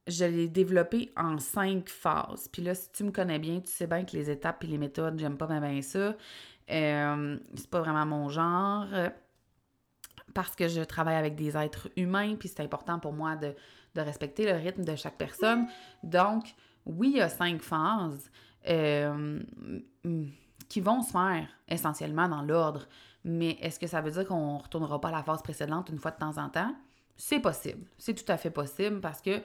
je 0.05 0.25
l'ai 0.25 0.47
développé 0.47 1.11
en 1.17 1.39
cinq 1.39 1.89
phases. 1.89 2.47
Puis 2.51 2.61
là, 2.61 2.75
si 2.75 2.91
tu 2.91 3.03
me 3.05 3.11
connais 3.11 3.39
bien, 3.39 3.59
tu 3.61 3.71
sais 3.71 3.87
bien 3.87 4.03
que 4.05 4.15
les 4.15 4.29
étapes 4.29 4.63
et 4.65 4.67
les 4.67 4.77
méthodes, 4.77 5.17
j'aime 5.17 5.37
pas 5.37 5.47
bien, 5.47 5.81
ça. 5.81 6.15
Euh, 6.69 7.37
c'est 7.55 7.69
pas 7.69 7.81
vraiment 7.81 8.05
mon 8.05 8.29
genre. 8.29 8.87
Parce 10.33 10.55
que 10.55 10.67
je 10.67 10.81
travaille 10.81 11.15
avec 11.15 11.35
des 11.35 11.55
êtres 11.55 11.89
humains, 11.95 12.35
puis 12.35 12.49
c'est 12.49 12.61
important 12.61 12.99
pour 12.99 13.13
moi 13.13 13.35
de, 13.35 13.53
respecter 13.95 14.45
le 14.45 14.53
rythme 14.53 14.83
de 14.83 14.95
chaque 14.95 15.17
personne. 15.17 15.67
Donc, 16.01 16.55
oui, 16.85 17.11
il 17.13 17.17
y 17.17 17.21
a 17.21 17.29
cinq 17.29 17.61
phases 17.61 18.31
euh, 18.67 19.39
qui 20.67 20.81
vont 20.81 21.01
se 21.01 21.11
faire 21.11 21.47
essentiellement 21.67 22.27
dans 22.27 22.41
l'ordre. 22.41 22.87
Mais 23.23 23.51
est-ce 23.61 23.79
que 23.79 23.87
ça 23.87 24.01
veut 24.01 24.11
dire 24.11 24.25
qu'on 24.25 24.57
ne 24.57 24.61
retournera 24.61 24.99
pas 24.99 25.09
à 25.09 25.11
la 25.11 25.23
phase 25.23 25.41
précédente 25.41 25.89
une 25.89 25.99
fois 25.99 26.11
de 26.11 26.17
temps 26.17 26.37
en 26.37 26.49
temps? 26.49 26.75
C'est 27.15 27.39
possible. 27.39 27.85
C'est 27.97 28.15
tout 28.15 28.29
à 28.31 28.37
fait 28.37 28.49
possible 28.49 28.99
parce 28.99 29.21
que 29.21 29.41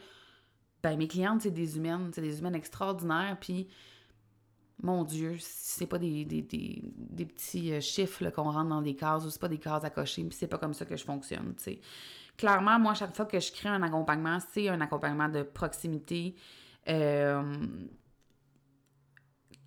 ben, 0.82 0.96
mes 0.96 1.08
clientes, 1.08 1.42
c'est 1.42 1.50
des 1.50 1.76
humaines, 1.76 2.10
c'est 2.12 2.22
des 2.22 2.38
humaines 2.38 2.54
extraordinaires. 2.54 3.36
Puis, 3.40 3.68
mon 4.82 5.02
Dieu, 5.04 5.36
c'est 5.40 5.86
pas 5.86 5.98
des, 5.98 6.24
petits 6.24 7.72
euh, 7.72 7.80
chiffres 7.80 8.30
qu'on 8.30 8.50
rentre 8.50 8.68
dans 8.68 8.82
des 8.82 8.94
cases 8.94 9.24
ou 9.24 9.30
c'est 9.30 9.40
pas 9.40 9.48
des 9.48 9.58
cases 9.58 9.84
à 9.84 9.90
cocher, 9.90 10.22
puis 10.22 10.36
c'est 10.38 10.46
pas 10.46 10.58
comme 10.58 10.74
ça 10.74 10.84
que 10.84 10.96
je 10.96 11.04
fonctionne. 11.04 11.54
Clairement, 12.36 12.78
moi, 12.78 12.94
chaque 12.94 13.14
fois 13.16 13.26
que 13.26 13.40
je 13.40 13.50
crée 13.50 13.68
un 13.68 13.82
accompagnement, 13.82 14.38
c'est 14.52 14.68
un 14.68 14.80
accompagnement 14.80 15.28
de 15.28 15.42
proximité. 15.42 16.36
Euh, 16.88 17.42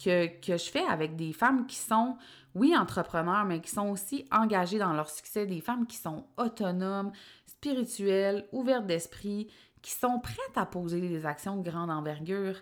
que, 0.02 0.28
que, 0.39 0.58
je 0.58 0.71
fais 0.71 0.86
avec 0.86 1.15
des 1.15 1.34
femmes 1.34 1.67
qui 1.67 1.76
sont, 1.76 2.17
oui, 2.56 2.76
entrepreneurs, 2.76 3.45
mais 3.45 3.62
qui 3.62 3.69
sont 3.69 3.89
aussi 3.89 4.26
engagées 4.32 4.80
dans 4.80 4.93
leur 4.93 5.10
succès, 5.10 5.45
des 5.45 5.62
femmes 5.62 5.86
qui 5.86 5.97
sont 5.97 6.26
autonomes, 6.38 7.12
spirituelles, 7.45 8.47
ouvertes 8.52 8.88
d'esprit, 8.88 9.47
qui 9.82 9.91
sont 9.91 10.19
prêtes 10.19 10.56
à 10.56 10.65
poser 10.65 11.02
des 11.02 11.26
actions 11.26 11.58
de 11.58 11.69
grande 11.69 11.91
envergure. 11.91 12.56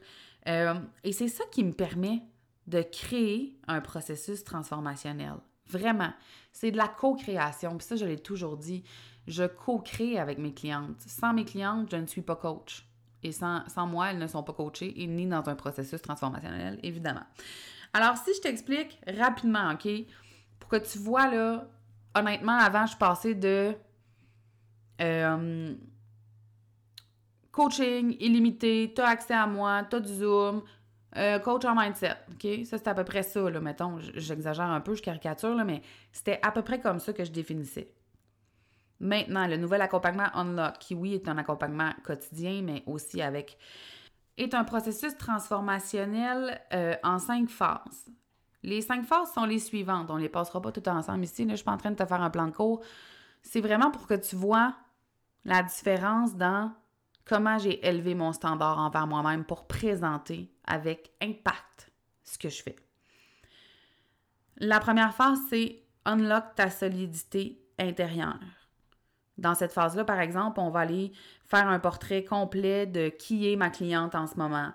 Euh, 0.47 0.73
et 1.03 1.11
c'est 1.11 1.27
ça 1.27 1.43
qui 1.51 1.63
me 1.63 1.73
permet 1.73 2.23
de 2.69 2.83
créer 2.83 3.59
un 3.67 3.81
processus 3.81 4.43
transformationnel. 4.43 5.33
Vraiment. 5.67 6.13
C'est 6.51 6.71
de 6.71 6.77
la 6.77 6.87
co-création. 6.87 7.77
Puis 7.77 7.87
ça, 7.87 7.95
je 7.95 8.05
l'ai 8.05 8.19
toujours 8.19 8.57
dit. 8.57 8.83
Je 9.27 9.43
co-crée 9.43 10.19
avec 10.19 10.37
mes 10.37 10.53
clientes. 10.53 10.99
Sans 11.01 11.33
mes 11.33 11.45
clientes, 11.45 11.89
je 11.91 11.97
ne 11.97 12.05
suis 12.05 12.21
pas 12.21 12.35
coach. 12.35 12.87
Et 13.23 13.31
sans, 13.31 13.63
moi, 13.87 14.11
elles 14.11 14.19
ne 14.19 14.27
sont 14.27 14.43
pas 14.43 14.53
coachées 14.53 14.93
ni 15.07 15.25
dans 15.25 15.47
un 15.49 15.55
processus 15.55 16.01
transformationnel, 16.01 16.79
évidemment. 16.83 17.25
Alors, 17.93 18.17
si 18.17 18.33
je 18.35 18.41
t'explique 18.41 18.99
rapidement, 19.07 19.71
OK, 19.73 19.89
pour 20.59 20.69
que 20.69 20.77
tu 20.77 20.99
vois, 20.99 21.27
là, 21.27 21.67
honnêtement, 22.15 22.57
avant, 22.57 22.85
je 22.85 22.95
passais 22.95 23.35
de 23.35 23.73
euh, 25.01 25.75
coaching 27.51 28.15
illimité, 28.19 28.93
tu 28.95 29.01
as 29.01 29.07
accès 29.07 29.33
à 29.33 29.47
moi, 29.47 29.83
tu 29.89 29.97
as 29.97 29.99
du 29.99 30.13
Zoom, 30.13 30.61
euh, 31.17 31.39
coach 31.39 31.65
en 31.65 31.75
mindset, 31.75 32.15
OK? 32.31 32.65
Ça, 32.65 32.77
c'est 32.77 32.87
à 32.87 32.93
peu 32.93 33.03
près 33.03 33.23
ça, 33.23 33.49
là, 33.49 33.59
mettons. 33.59 33.97
J'exagère 34.15 34.67
un 34.67 34.81
peu, 34.81 34.95
je 34.95 35.01
caricature, 35.01 35.55
là, 35.55 35.63
mais 35.63 35.81
c'était 36.11 36.39
à 36.43 36.51
peu 36.51 36.61
près 36.61 36.79
comme 36.79 36.99
ça 36.99 37.13
que 37.13 37.23
je 37.23 37.31
définissais. 37.31 37.93
Maintenant, 38.99 39.47
le 39.47 39.57
nouvel 39.57 39.81
accompagnement 39.81 40.27
Unlock, 40.33 40.77
qui, 40.79 40.93
oui, 40.93 41.13
est 41.13 41.27
un 41.29 41.37
accompagnement 41.37 41.91
quotidien, 42.03 42.61
mais 42.63 42.83
aussi 42.85 43.21
avec 43.21 43.57
est 44.37 44.53
un 44.53 44.63
processus 44.63 45.17
transformationnel 45.17 46.61
euh, 46.73 46.95
en 47.03 47.19
cinq 47.19 47.49
phases. 47.49 48.09
Les 48.63 48.81
cinq 48.81 49.05
phases 49.05 49.31
sont 49.33 49.45
les 49.45 49.59
suivantes. 49.59 50.09
On 50.09 50.17
les 50.17 50.29
passera 50.29 50.61
pas 50.61 50.71
toutes 50.71 50.87
ensemble 50.87 51.23
ici. 51.23 51.45
Là, 51.45 51.51
je 51.51 51.57
suis 51.57 51.65
pas 51.65 51.71
en 51.71 51.77
train 51.77 51.91
de 51.91 51.95
te 51.95 52.05
faire 52.05 52.21
un 52.21 52.29
plan 52.29 52.47
de 52.47 52.51
cours. 52.51 52.81
C'est 53.41 53.61
vraiment 53.61 53.91
pour 53.91 54.07
que 54.07 54.15
tu 54.15 54.35
vois 54.35 54.75
la 55.45 55.63
différence 55.63 56.35
dans 56.35 56.71
comment 57.25 57.57
j'ai 57.57 57.85
élevé 57.87 58.15
mon 58.15 58.33
standard 58.33 58.79
envers 58.79 59.07
moi-même 59.07 59.45
pour 59.45 59.67
présenter 59.67 60.51
avec 60.69 61.11
impact 61.21 61.91
ce 62.23 62.37
que 62.37 62.49
je 62.49 62.63
fais. 62.63 62.75
La 64.57 64.79
première 64.79 65.13
phase, 65.13 65.39
c'est 65.49 65.83
unlock 66.05 66.55
ta 66.55 66.69
solidité 66.69 67.61
intérieure. 67.77 68.39
Dans 69.37 69.55
cette 69.55 69.71
phase-là, 69.71 70.03
par 70.03 70.19
exemple, 70.19 70.59
on 70.59 70.69
va 70.69 70.81
aller 70.81 71.11
faire 71.45 71.67
un 71.67 71.79
portrait 71.79 72.23
complet 72.23 72.85
de 72.85 73.09
qui 73.09 73.51
est 73.51 73.55
ma 73.55 73.69
cliente 73.69 74.15
en 74.15 74.27
ce 74.27 74.35
moment, 74.35 74.73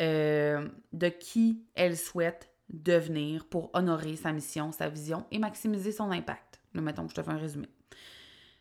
euh, 0.00 0.68
de 0.92 1.08
qui 1.08 1.64
elle 1.74 1.96
souhaite 1.96 2.50
devenir 2.68 3.46
pour 3.46 3.70
honorer 3.74 4.16
sa 4.16 4.32
mission, 4.32 4.70
sa 4.72 4.88
vision 4.88 5.26
et 5.30 5.38
maximiser 5.38 5.92
son 5.92 6.10
impact. 6.10 6.60
Nous 6.74 6.82
mettons 6.82 7.04
que 7.04 7.10
je 7.10 7.14
te 7.14 7.22
fais 7.22 7.30
un 7.30 7.38
résumé. 7.38 7.68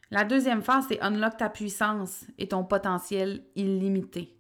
La 0.10 0.26
deuxième 0.26 0.62
phase, 0.62 0.86
c'est 0.90 1.02
unlock 1.02 1.38
ta 1.38 1.50
puissance 1.50 2.26
et 2.38 2.50
ton 2.50 2.66
potentiel 2.66 3.44
illimité. 3.56 4.38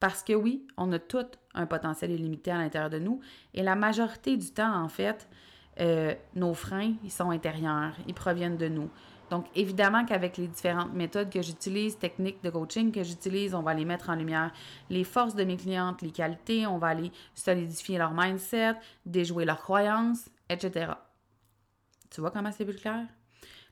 Parce 0.00 0.22
que 0.22 0.34
oui, 0.34 0.66
on 0.76 0.92
a 0.92 0.98
tout 0.98 1.26
un 1.54 1.66
potentiel 1.66 2.10
illimité 2.10 2.50
à 2.50 2.58
l'intérieur 2.58 2.90
de 2.90 2.98
nous 2.98 3.20
et 3.54 3.62
la 3.62 3.74
majorité 3.74 4.36
du 4.36 4.50
temps, 4.50 4.82
en 4.82 4.88
fait, 4.88 5.28
euh, 5.80 6.14
nos 6.34 6.54
freins, 6.54 6.94
ils 7.04 7.10
sont 7.10 7.30
intérieurs, 7.30 7.94
ils 8.06 8.14
proviennent 8.14 8.56
de 8.56 8.68
nous. 8.68 8.90
Donc, 9.30 9.46
évidemment 9.56 10.04
qu'avec 10.04 10.36
les 10.36 10.46
différentes 10.46 10.92
méthodes 10.92 11.30
que 11.30 11.42
j'utilise, 11.42 11.98
techniques 11.98 12.42
de 12.44 12.50
coaching 12.50 12.92
que 12.92 13.02
j'utilise, 13.02 13.54
on 13.54 13.62
va 13.62 13.74
les 13.74 13.84
mettre 13.84 14.08
en 14.10 14.14
lumière 14.14 14.52
les 14.88 15.02
forces 15.02 15.34
de 15.34 15.44
mes 15.44 15.56
clientes, 15.56 16.02
les 16.02 16.12
qualités, 16.12 16.66
on 16.66 16.78
va 16.78 16.88
aller 16.88 17.10
solidifier 17.34 17.98
leur 17.98 18.12
mindset, 18.12 18.74
déjouer 19.04 19.44
leurs 19.44 19.60
croyances, 19.60 20.28
etc. 20.48 20.92
Tu 22.10 22.20
vois 22.20 22.30
comment 22.30 22.52
c'est 22.52 22.64
plus 22.64 22.76
clair? 22.76 23.06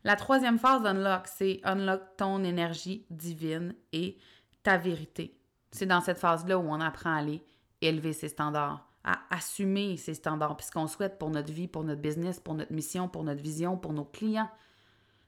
La 0.03 0.17
troisième 0.17 0.59
phase 0.59 0.83
d'Unlock, 0.83 1.29
c'est 1.29 1.61
Unlock 1.63 2.03
ton 2.17 2.43
énergie 2.43 3.07
divine 3.09 3.75
et 3.93 4.19
ta 4.63 4.77
vérité. 4.77 5.39
C'est 5.75 5.87
dans 5.87 6.01
cette 6.01 6.19
phase-là 6.19 6.57
où 6.57 6.69
on 6.69 6.81
apprend 6.81 7.11
à 7.11 7.19
aller 7.19 7.43
élever 7.81 8.13
ses 8.13 8.29
standards, 8.29 8.87
à 9.03 9.19
assumer 9.31 9.97
ses 9.97 10.15
standards, 10.15 10.57
puisqu'on 10.57 10.87
souhaite 10.87 11.19
pour 11.19 11.31
notre 11.31 11.53
vie, 11.53 11.67
pour 11.67 11.83
notre 11.83 12.01
business, 12.01 12.39
pour 12.39 12.55
notre 12.55 12.73
mission, 12.73 13.09
pour 13.09 13.25
notre 13.25 13.43
vision, 13.43 13.77
pour 13.77 13.93
nos 13.93 14.05
clients. 14.05 14.49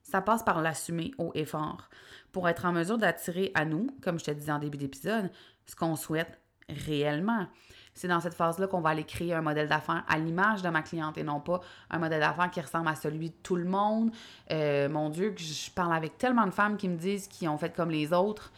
Ça 0.05 0.23
passe 0.23 0.45
par 0.45 0.63
l'assumer 0.63 1.11
haut 1.19 1.33
et 1.35 1.45
fort 1.45 1.89
pour 2.31 2.49
être 2.49 2.65
en 2.65 2.71
mesure 2.71 2.97
d'attirer 2.97 3.51
à 3.57 3.65
nous, 3.65 3.89
comme 4.03 4.21
je 4.21 4.25
te 4.27 4.31
disais 4.31 4.53
en 4.53 4.61
début 4.61 4.79
d'épisode, 4.79 5.33
ce 5.67 5.75
qu'on 5.75 5.97
souhaite 5.97 6.39
réellement. 6.69 7.49
C'est 7.93 8.07
dans 8.07 8.21
cette 8.21 8.35
phase-là 8.35 8.69
qu'on 8.69 8.81
va 8.81 8.91
aller 8.91 9.03
créer 9.03 9.35
un 9.35 9.43
modèle 9.43 9.67
d'affaires 9.67 10.05
à 10.07 10.17
l'image 10.17 10.63
de 10.63 10.69
ma 10.69 10.83
cliente 10.83 11.19
et 11.19 11.25
non 11.25 11.41
pas 11.41 11.61
un 11.91 11.99
modèle 11.99 12.21
d'affaires 12.21 12.53
qui 12.53 12.61
ressemble 12.61 12.87
à 12.87 12.95
celui 12.95 13.31
de 13.31 13.37
tout 13.43 13.57
le 13.57 13.65
monde. 13.65 14.13
Euh, 14.53 14.89
mon 14.89 15.11
Dieu, 15.11 15.35
je 15.37 15.73
parle 15.73 15.93
avec 15.93 16.19
tellement 16.19 16.47
de 16.47 16.53
femmes 16.53 16.77
qui 16.77 16.89
me 16.89 16.97
disent 16.97 17.27
qu'ils 17.27 17.49
ont 17.49 17.59
fait 17.59 17.75
comme 17.75 17.91
les 17.91 18.13
autres 18.13 18.53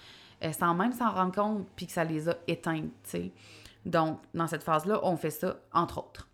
euh, 0.45 0.53
sans 0.53 0.75
même 0.75 0.93
s'en 0.93 1.11
rendre 1.11 1.35
compte 1.35 1.67
puis 1.77 1.87
que 1.87 1.93
ça 1.93 2.05
les 2.05 2.29
a 2.29 2.37
éteintes. 2.47 3.17
Donc, 3.85 4.21
dans 4.35 4.47
cette 4.47 4.63
phase-là, 4.63 5.01
on 5.03 5.17
fait 5.17 5.31
ça 5.31 5.57
entre 5.73 5.99
autres. 5.99 6.29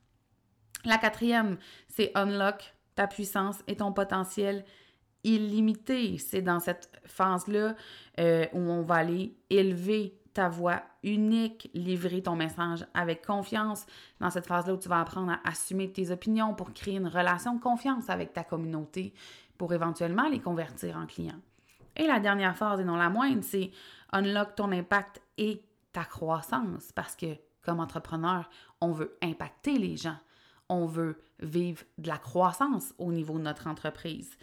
La 0.85 0.99
quatrième, 0.99 1.57
c'est 1.89 2.11
unlock 2.15 2.75
ta 2.95 3.07
puissance 3.07 3.63
et 3.67 3.77
ton 3.77 3.93
potentiel 3.93 4.65
illimité. 5.25 6.19
C'est 6.19 6.43
dans 6.43 6.61
cette 6.61 6.91
phase-là 7.07 7.75
euh, 8.21 8.47
où 8.53 8.59
on 8.59 8.83
va 8.83 8.97
aller 8.97 9.37
élever 9.51 10.19
ta 10.35 10.49
voix 10.49 10.83
unique, 11.03 11.71
livrer 11.75 12.23
ton 12.23 12.37
message 12.37 12.87
avec 12.93 13.25
confiance. 13.25 13.87
Dans 14.21 14.31
cette 14.31 14.47
phase-là 14.47 14.75
où 14.75 14.79
tu 14.79 14.89
vas 14.89 15.01
apprendre 15.01 15.33
à 15.33 15.49
assumer 15.49 15.91
tes 15.91 16.11
opinions 16.11 16.55
pour 16.55 16.73
créer 16.75 16.97
une 16.97 17.09
relation 17.09 17.55
de 17.55 17.61
confiance 17.61 18.11
avec 18.11 18.33
ta 18.33 18.45
communauté, 18.45 19.15
pour 19.57 19.73
éventuellement 19.73 20.29
les 20.29 20.41
convertir 20.41 20.97
en 20.97 21.07
clients. 21.07 21.41
Et 21.97 22.07
la 22.07 22.21
dernière 22.21 22.57
phase, 22.57 22.81
et 22.81 22.85
non 22.85 22.97
la 22.97 23.11
moindre, 23.11 23.45
c'est 23.45 23.71
unlock 24.13 24.55
ton 24.55 24.73
impact 24.73 25.23
et 25.39 25.63
ta 25.93 26.05
croissance. 26.05 26.93
Parce 26.95 27.17
que 27.17 27.37
comme 27.63 27.81
entrepreneur, 27.81 28.49
on 28.81 28.93
veut 28.93 29.17
impacter 29.23 29.79
les 29.79 29.97
gens 29.97 30.17
on 30.69 30.87
veut 30.87 31.21
vivre 31.41 31.83
de 31.99 32.09
la 32.09 32.19
croissance 32.19 32.95
au 32.99 33.13
niveau 33.13 33.39
de 33.39 33.45
notre 33.45 33.67
entreprise. 33.67 34.37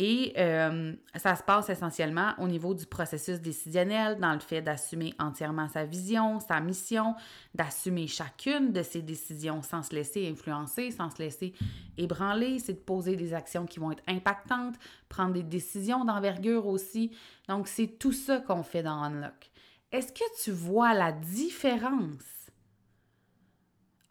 Et 0.00 0.32
euh, 0.38 0.94
ça 1.16 1.34
se 1.34 1.42
passe 1.42 1.68
essentiellement 1.70 2.32
au 2.38 2.46
niveau 2.46 2.72
du 2.72 2.86
processus 2.86 3.40
décisionnel, 3.40 4.16
dans 4.20 4.32
le 4.32 4.38
fait 4.38 4.62
d'assumer 4.62 5.12
entièrement 5.18 5.66
sa 5.68 5.84
vision, 5.84 6.38
sa 6.38 6.60
mission, 6.60 7.16
d'assumer 7.52 8.06
chacune 8.06 8.72
de 8.72 8.84
ses 8.84 9.02
décisions 9.02 9.60
sans 9.60 9.82
se 9.82 9.92
laisser 9.92 10.28
influencer, 10.28 10.92
sans 10.92 11.10
se 11.10 11.18
laisser 11.18 11.52
ébranler. 11.96 12.60
C'est 12.60 12.74
de 12.74 12.78
poser 12.78 13.16
des 13.16 13.34
actions 13.34 13.66
qui 13.66 13.80
vont 13.80 13.90
être 13.90 14.04
impactantes, 14.06 14.76
prendre 15.08 15.32
des 15.32 15.42
décisions 15.42 16.04
d'envergure 16.04 16.68
aussi. 16.68 17.10
Donc, 17.48 17.66
c'est 17.66 17.98
tout 17.98 18.12
ça 18.12 18.38
qu'on 18.38 18.62
fait 18.62 18.84
dans 18.84 19.02
Unlock. 19.02 19.50
Est-ce 19.90 20.12
que 20.12 20.44
tu 20.44 20.52
vois 20.52 20.94
la 20.94 21.10
différence 21.10 22.52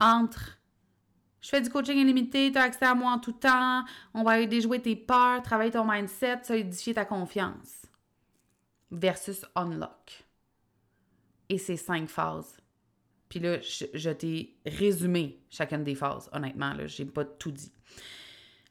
entre 0.01 0.59
je 1.47 1.51
fais 1.51 1.61
du 1.61 1.69
coaching 1.69 1.97
illimité, 1.97 2.51
tu 2.51 2.57
as 2.57 2.63
accès 2.63 2.83
à 2.83 2.93
moi 2.93 3.13
en 3.13 3.19
tout 3.19 3.31
temps, 3.31 3.85
on 4.13 4.23
va 4.23 4.45
déjouer 4.45 4.81
tes 4.81 4.97
peurs, 4.97 5.41
travailler 5.41 5.71
ton 5.71 5.89
mindset, 5.89 6.43
solidifier 6.43 6.93
ta 6.93 7.05
confiance. 7.05 7.85
Versus 8.91 9.45
unlock. 9.55 10.25
Et 11.47 11.57
ces 11.57 11.77
cinq 11.77 12.09
phases. 12.09 12.57
Puis 13.29 13.39
là, 13.39 13.59
je, 13.61 14.09
t'ai 14.09 14.57
résumé 14.65 15.39
chacune 15.49 15.85
des 15.85 15.95
phases, 15.95 16.29
honnêtement, 16.33 16.73
là, 16.73 16.85
j'ai 16.85 17.05
pas 17.05 17.23
tout 17.23 17.51
dit. 17.51 17.71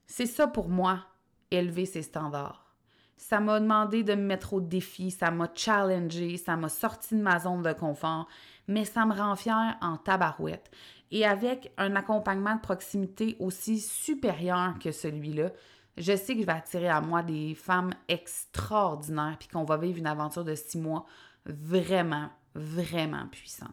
C'est 0.06 0.26
ça 0.26 0.46
pour 0.46 0.68
moi, 0.68 1.02
élever 1.50 1.86
ses 1.86 2.02
standards. 2.02 2.74
Ça 3.16 3.40
m'a 3.40 3.58
demandé 3.58 4.02
de 4.02 4.14
me 4.14 4.26
mettre 4.26 4.52
au 4.52 4.60
défi, 4.60 5.10
ça 5.10 5.30
m'a 5.30 5.48
challengé, 5.54 6.36
ça 6.36 6.56
m'a 6.56 6.68
sorti 6.68 7.14
de 7.14 7.22
ma 7.22 7.40
zone 7.40 7.62
de 7.62 7.72
confort, 7.72 8.28
mais 8.68 8.84
ça 8.84 9.06
me 9.06 9.14
rend 9.14 9.34
fière 9.34 9.78
en 9.80 9.96
tabarouette 9.96 10.70
et 11.10 11.24
avec 11.24 11.72
un 11.78 11.94
accompagnement 11.96 12.56
de 12.56 12.60
proximité 12.60 13.36
aussi 13.38 13.80
supérieur 13.80 14.78
que 14.78 14.90
celui-là, 14.90 15.50
je 15.96 16.16
sais 16.16 16.34
que 16.34 16.40
je 16.40 16.46
vais 16.46 16.52
attirer 16.52 16.88
à 16.88 17.00
moi 17.00 17.22
des 17.22 17.54
femmes 17.54 17.92
extraordinaires 18.08 19.36
puis 19.38 19.48
qu'on 19.48 19.64
va 19.64 19.76
vivre 19.76 19.98
une 19.98 20.06
aventure 20.06 20.44
de 20.44 20.54
six 20.54 20.78
mois 20.78 21.06
vraiment, 21.46 22.28
vraiment 22.54 23.26
puissante. 23.28 23.70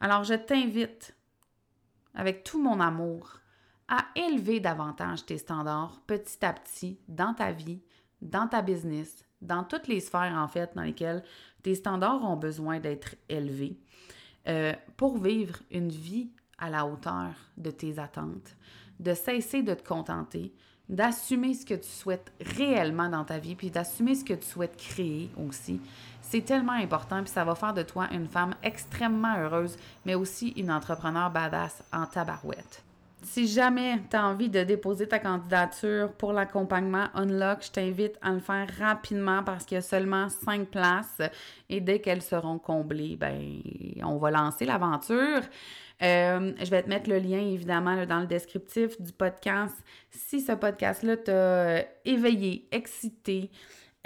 Alors, 0.00 0.22
je 0.22 0.34
t'invite, 0.34 1.16
avec 2.14 2.44
tout 2.44 2.62
mon 2.62 2.78
amour, 2.78 3.40
à 3.88 4.06
élever 4.14 4.60
davantage 4.60 5.26
tes 5.26 5.38
standards 5.38 6.00
petit 6.06 6.44
à 6.44 6.52
petit 6.52 6.98
dans 7.08 7.34
ta 7.34 7.52
vie, 7.52 7.82
dans 8.22 8.48
ta 8.48 8.62
business, 8.62 9.24
dans 9.42 9.64
toutes 9.64 9.88
les 9.88 10.00
sphères 10.00 10.34
en 10.36 10.48
fait 10.48 10.74
dans 10.74 10.82
lesquelles 10.82 11.22
tes 11.62 11.74
standards 11.74 12.24
ont 12.24 12.36
besoin 12.36 12.80
d'être 12.80 13.14
élevés. 13.28 13.78
Euh, 14.46 14.74
pour 14.96 15.18
vivre 15.18 15.58
une 15.70 15.88
vie 15.88 16.28
à 16.58 16.68
la 16.68 16.84
hauteur 16.86 17.32
de 17.56 17.70
tes 17.70 17.98
attentes, 17.98 18.56
de 19.00 19.14
cesser 19.14 19.62
de 19.62 19.72
te 19.74 19.86
contenter, 19.86 20.52
d'assumer 20.88 21.54
ce 21.54 21.64
que 21.64 21.74
tu 21.74 21.88
souhaites 21.88 22.30
réellement 22.40 23.08
dans 23.08 23.24
ta 23.24 23.38
vie, 23.38 23.54
puis 23.54 23.70
d'assumer 23.70 24.14
ce 24.14 24.24
que 24.24 24.34
tu 24.34 24.46
souhaites 24.46 24.76
créer 24.76 25.30
aussi. 25.38 25.80
C'est 26.20 26.44
tellement 26.44 26.72
important, 26.72 27.22
puis 27.22 27.32
ça 27.32 27.44
va 27.44 27.54
faire 27.54 27.72
de 27.72 27.82
toi 27.82 28.08
une 28.12 28.28
femme 28.28 28.54
extrêmement 28.62 29.36
heureuse, 29.38 29.78
mais 30.04 30.14
aussi 30.14 30.48
une 30.50 30.70
entrepreneur 30.70 31.30
badass 31.30 31.82
en 31.90 32.04
tabarouette. 32.04 32.83
Si 33.24 33.46
jamais 33.48 34.00
tu 34.10 34.16
as 34.16 34.26
envie 34.26 34.50
de 34.50 34.62
déposer 34.64 35.08
ta 35.08 35.18
candidature 35.18 36.12
pour 36.12 36.34
l'accompagnement 36.34 37.06
Unlock, 37.14 37.64
je 37.64 37.70
t'invite 37.70 38.18
à 38.20 38.32
le 38.32 38.38
faire 38.38 38.68
rapidement 38.78 39.42
parce 39.42 39.64
qu'il 39.64 39.76
y 39.76 39.78
a 39.78 39.82
seulement 39.82 40.28
cinq 40.28 40.68
places 40.68 41.22
et 41.70 41.80
dès 41.80 42.00
qu'elles 42.00 42.20
seront 42.20 42.58
comblées, 42.58 43.16
ben 43.16 43.62
on 44.02 44.18
va 44.18 44.30
lancer 44.30 44.66
l'aventure. 44.66 45.40
Euh, 46.02 46.52
je 46.58 46.70
vais 46.70 46.82
te 46.82 46.88
mettre 46.88 47.08
le 47.08 47.18
lien 47.18 47.38
évidemment 47.38 48.04
dans 48.04 48.20
le 48.20 48.26
descriptif 48.26 49.00
du 49.00 49.12
podcast. 49.12 49.74
Si 50.10 50.42
ce 50.42 50.52
podcast-là 50.52 51.16
t'a 51.16 51.84
éveillé, 52.04 52.68
excité 52.72 53.50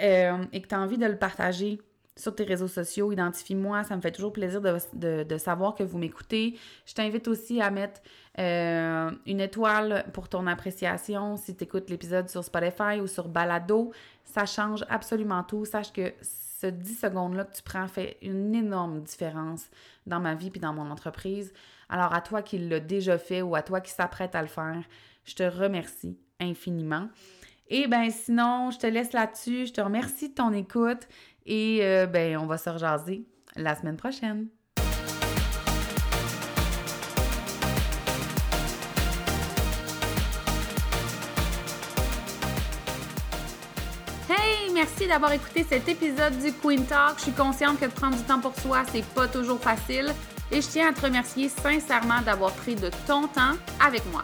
euh, 0.01 0.45
et 0.53 0.61
que 0.61 0.67
tu 0.67 0.75
as 0.75 0.79
envie 0.79 0.97
de 0.97 1.07
le 1.07 1.17
partager, 1.17 1.81
sur 2.19 2.35
tes 2.35 2.43
réseaux 2.43 2.67
sociaux, 2.67 3.11
identifie-moi, 3.11 3.83
ça 3.83 3.95
me 3.95 4.01
fait 4.01 4.11
toujours 4.11 4.33
plaisir 4.33 4.61
de, 4.61 5.37
savoir 5.37 5.73
que 5.73 5.83
vous 5.83 5.97
m'écoutez. 5.97 6.59
Je 6.85 6.93
t'invite 6.93 7.27
aussi 7.27 7.61
à 7.61 7.71
mettre 7.71 8.01
euh, 8.37 9.09
une 9.25 9.39
étoile 9.39 10.05
pour 10.13 10.27
ton 10.27 10.45
appréciation 10.45 11.37
si 11.37 11.55
tu 11.55 11.63
écoutes 11.63 11.89
l'épisode 11.89 12.27
sur 12.27 12.43
Spotify 12.43 12.99
ou 13.01 13.07
sur 13.07 13.29
Balado. 13.29 13.91
Ça 14.25 14.45
change 14.45 14.85
absolument 14.89 15.43
tout. 15.43 15.63
Sache 15.63 15.93
que 15.93 16.13
ce 16.21 16.67
10 16.67 16.99
secondes-là 16.99 17.45
que 17.45 17.55
tu 17.55 17.63
prends 17.63 17.87
fait 17.87 18.17
une 18.21 18.53
énorme 18.53 19.01
différence 19.01 19.69
dans 20.05 20.19
ma 20.19 20.35
vie 20.35 20.49
puis 20.49 20.59
dans 20.59 20.73
mon 20.73 20.91
entreprise. 20.91 21.53
Alors 21.87 22.13
à 22.13 22.19
toi 22.19 22.41
qui 22.41 22.57
l'as 22.57 22.81
déjà 22.81 23.17
fait 23.17 23.41
ou 23.41 23.55
à 23.55 23.61
toi 23.61 23.79
qui 23.79 23.91
s'apprête 23.91 24.35
à 24.35 24.41
le 24.41 24.49
faire, 24.49 24.83
je 25.23 25.35
te 25.35 25.43
remercie 25.43 26.17
infiniment. 26.41 27.07
Et 27.69 27.87
ben 27.87 28.09
sinon, 28.09 28.71
je 28.71 28.79
te 28.79 28.87
laisse 28.87 29.13
là-dessus. 29.13 29.67
Je 29.67 29.73
te 29.73 29.81
remercie 29.81 30.29
de 30.29 30.33
ton 30.33 30.51
écoute 30.53 31.07
et 31.45 31.79
euh, 31.81 32.05
ben 32.05 32.37
on 32.37 32.45
va 32.45 32.57
se 32.57 32.69
rejaser 32.69 33.25
la 33.55 33.75
semaine 33.75 33.97
prochaine. 33.97 34.47
Hey, 44.29 44.71
merci 44.73 45.07
d'avoir 45.07 45.31
écouté 45.31 45.65
cet 45.67 45.89
épisode 45.89 46.37
du 46.39 46.53
Queen 46.53 46.85
Talk. 46.85 47.17
Je 47.17 47.23
suis 47.23 47.31
consciente 47.31 47.79
que 47.79 47.85
de 47.85 47.91
prendre 47.91 48.15
du 48.15 48.23
temps 48.23 48.39
pour 48.39 48.55
soi, 48.59 48.83
c'est 48.91 49.05
pas 49.05 49.27
toujours 49.27 49.59
facile. 49.59 50.13
Et 50.51 50.61
je 50.61 50.67
tiens 50.67 50.89
à 50.89 50.93
te 50.93 51.01
remercier 51.01 51.49
sincèrement 51.49 52.21
d'avoir 52.21 52.51
pris 52.53 52.75
de 52.75 52.89
ton 53.05 53.27
temps 53.27 53.55
avec 53.79 54.03
moi. 54.11 54.23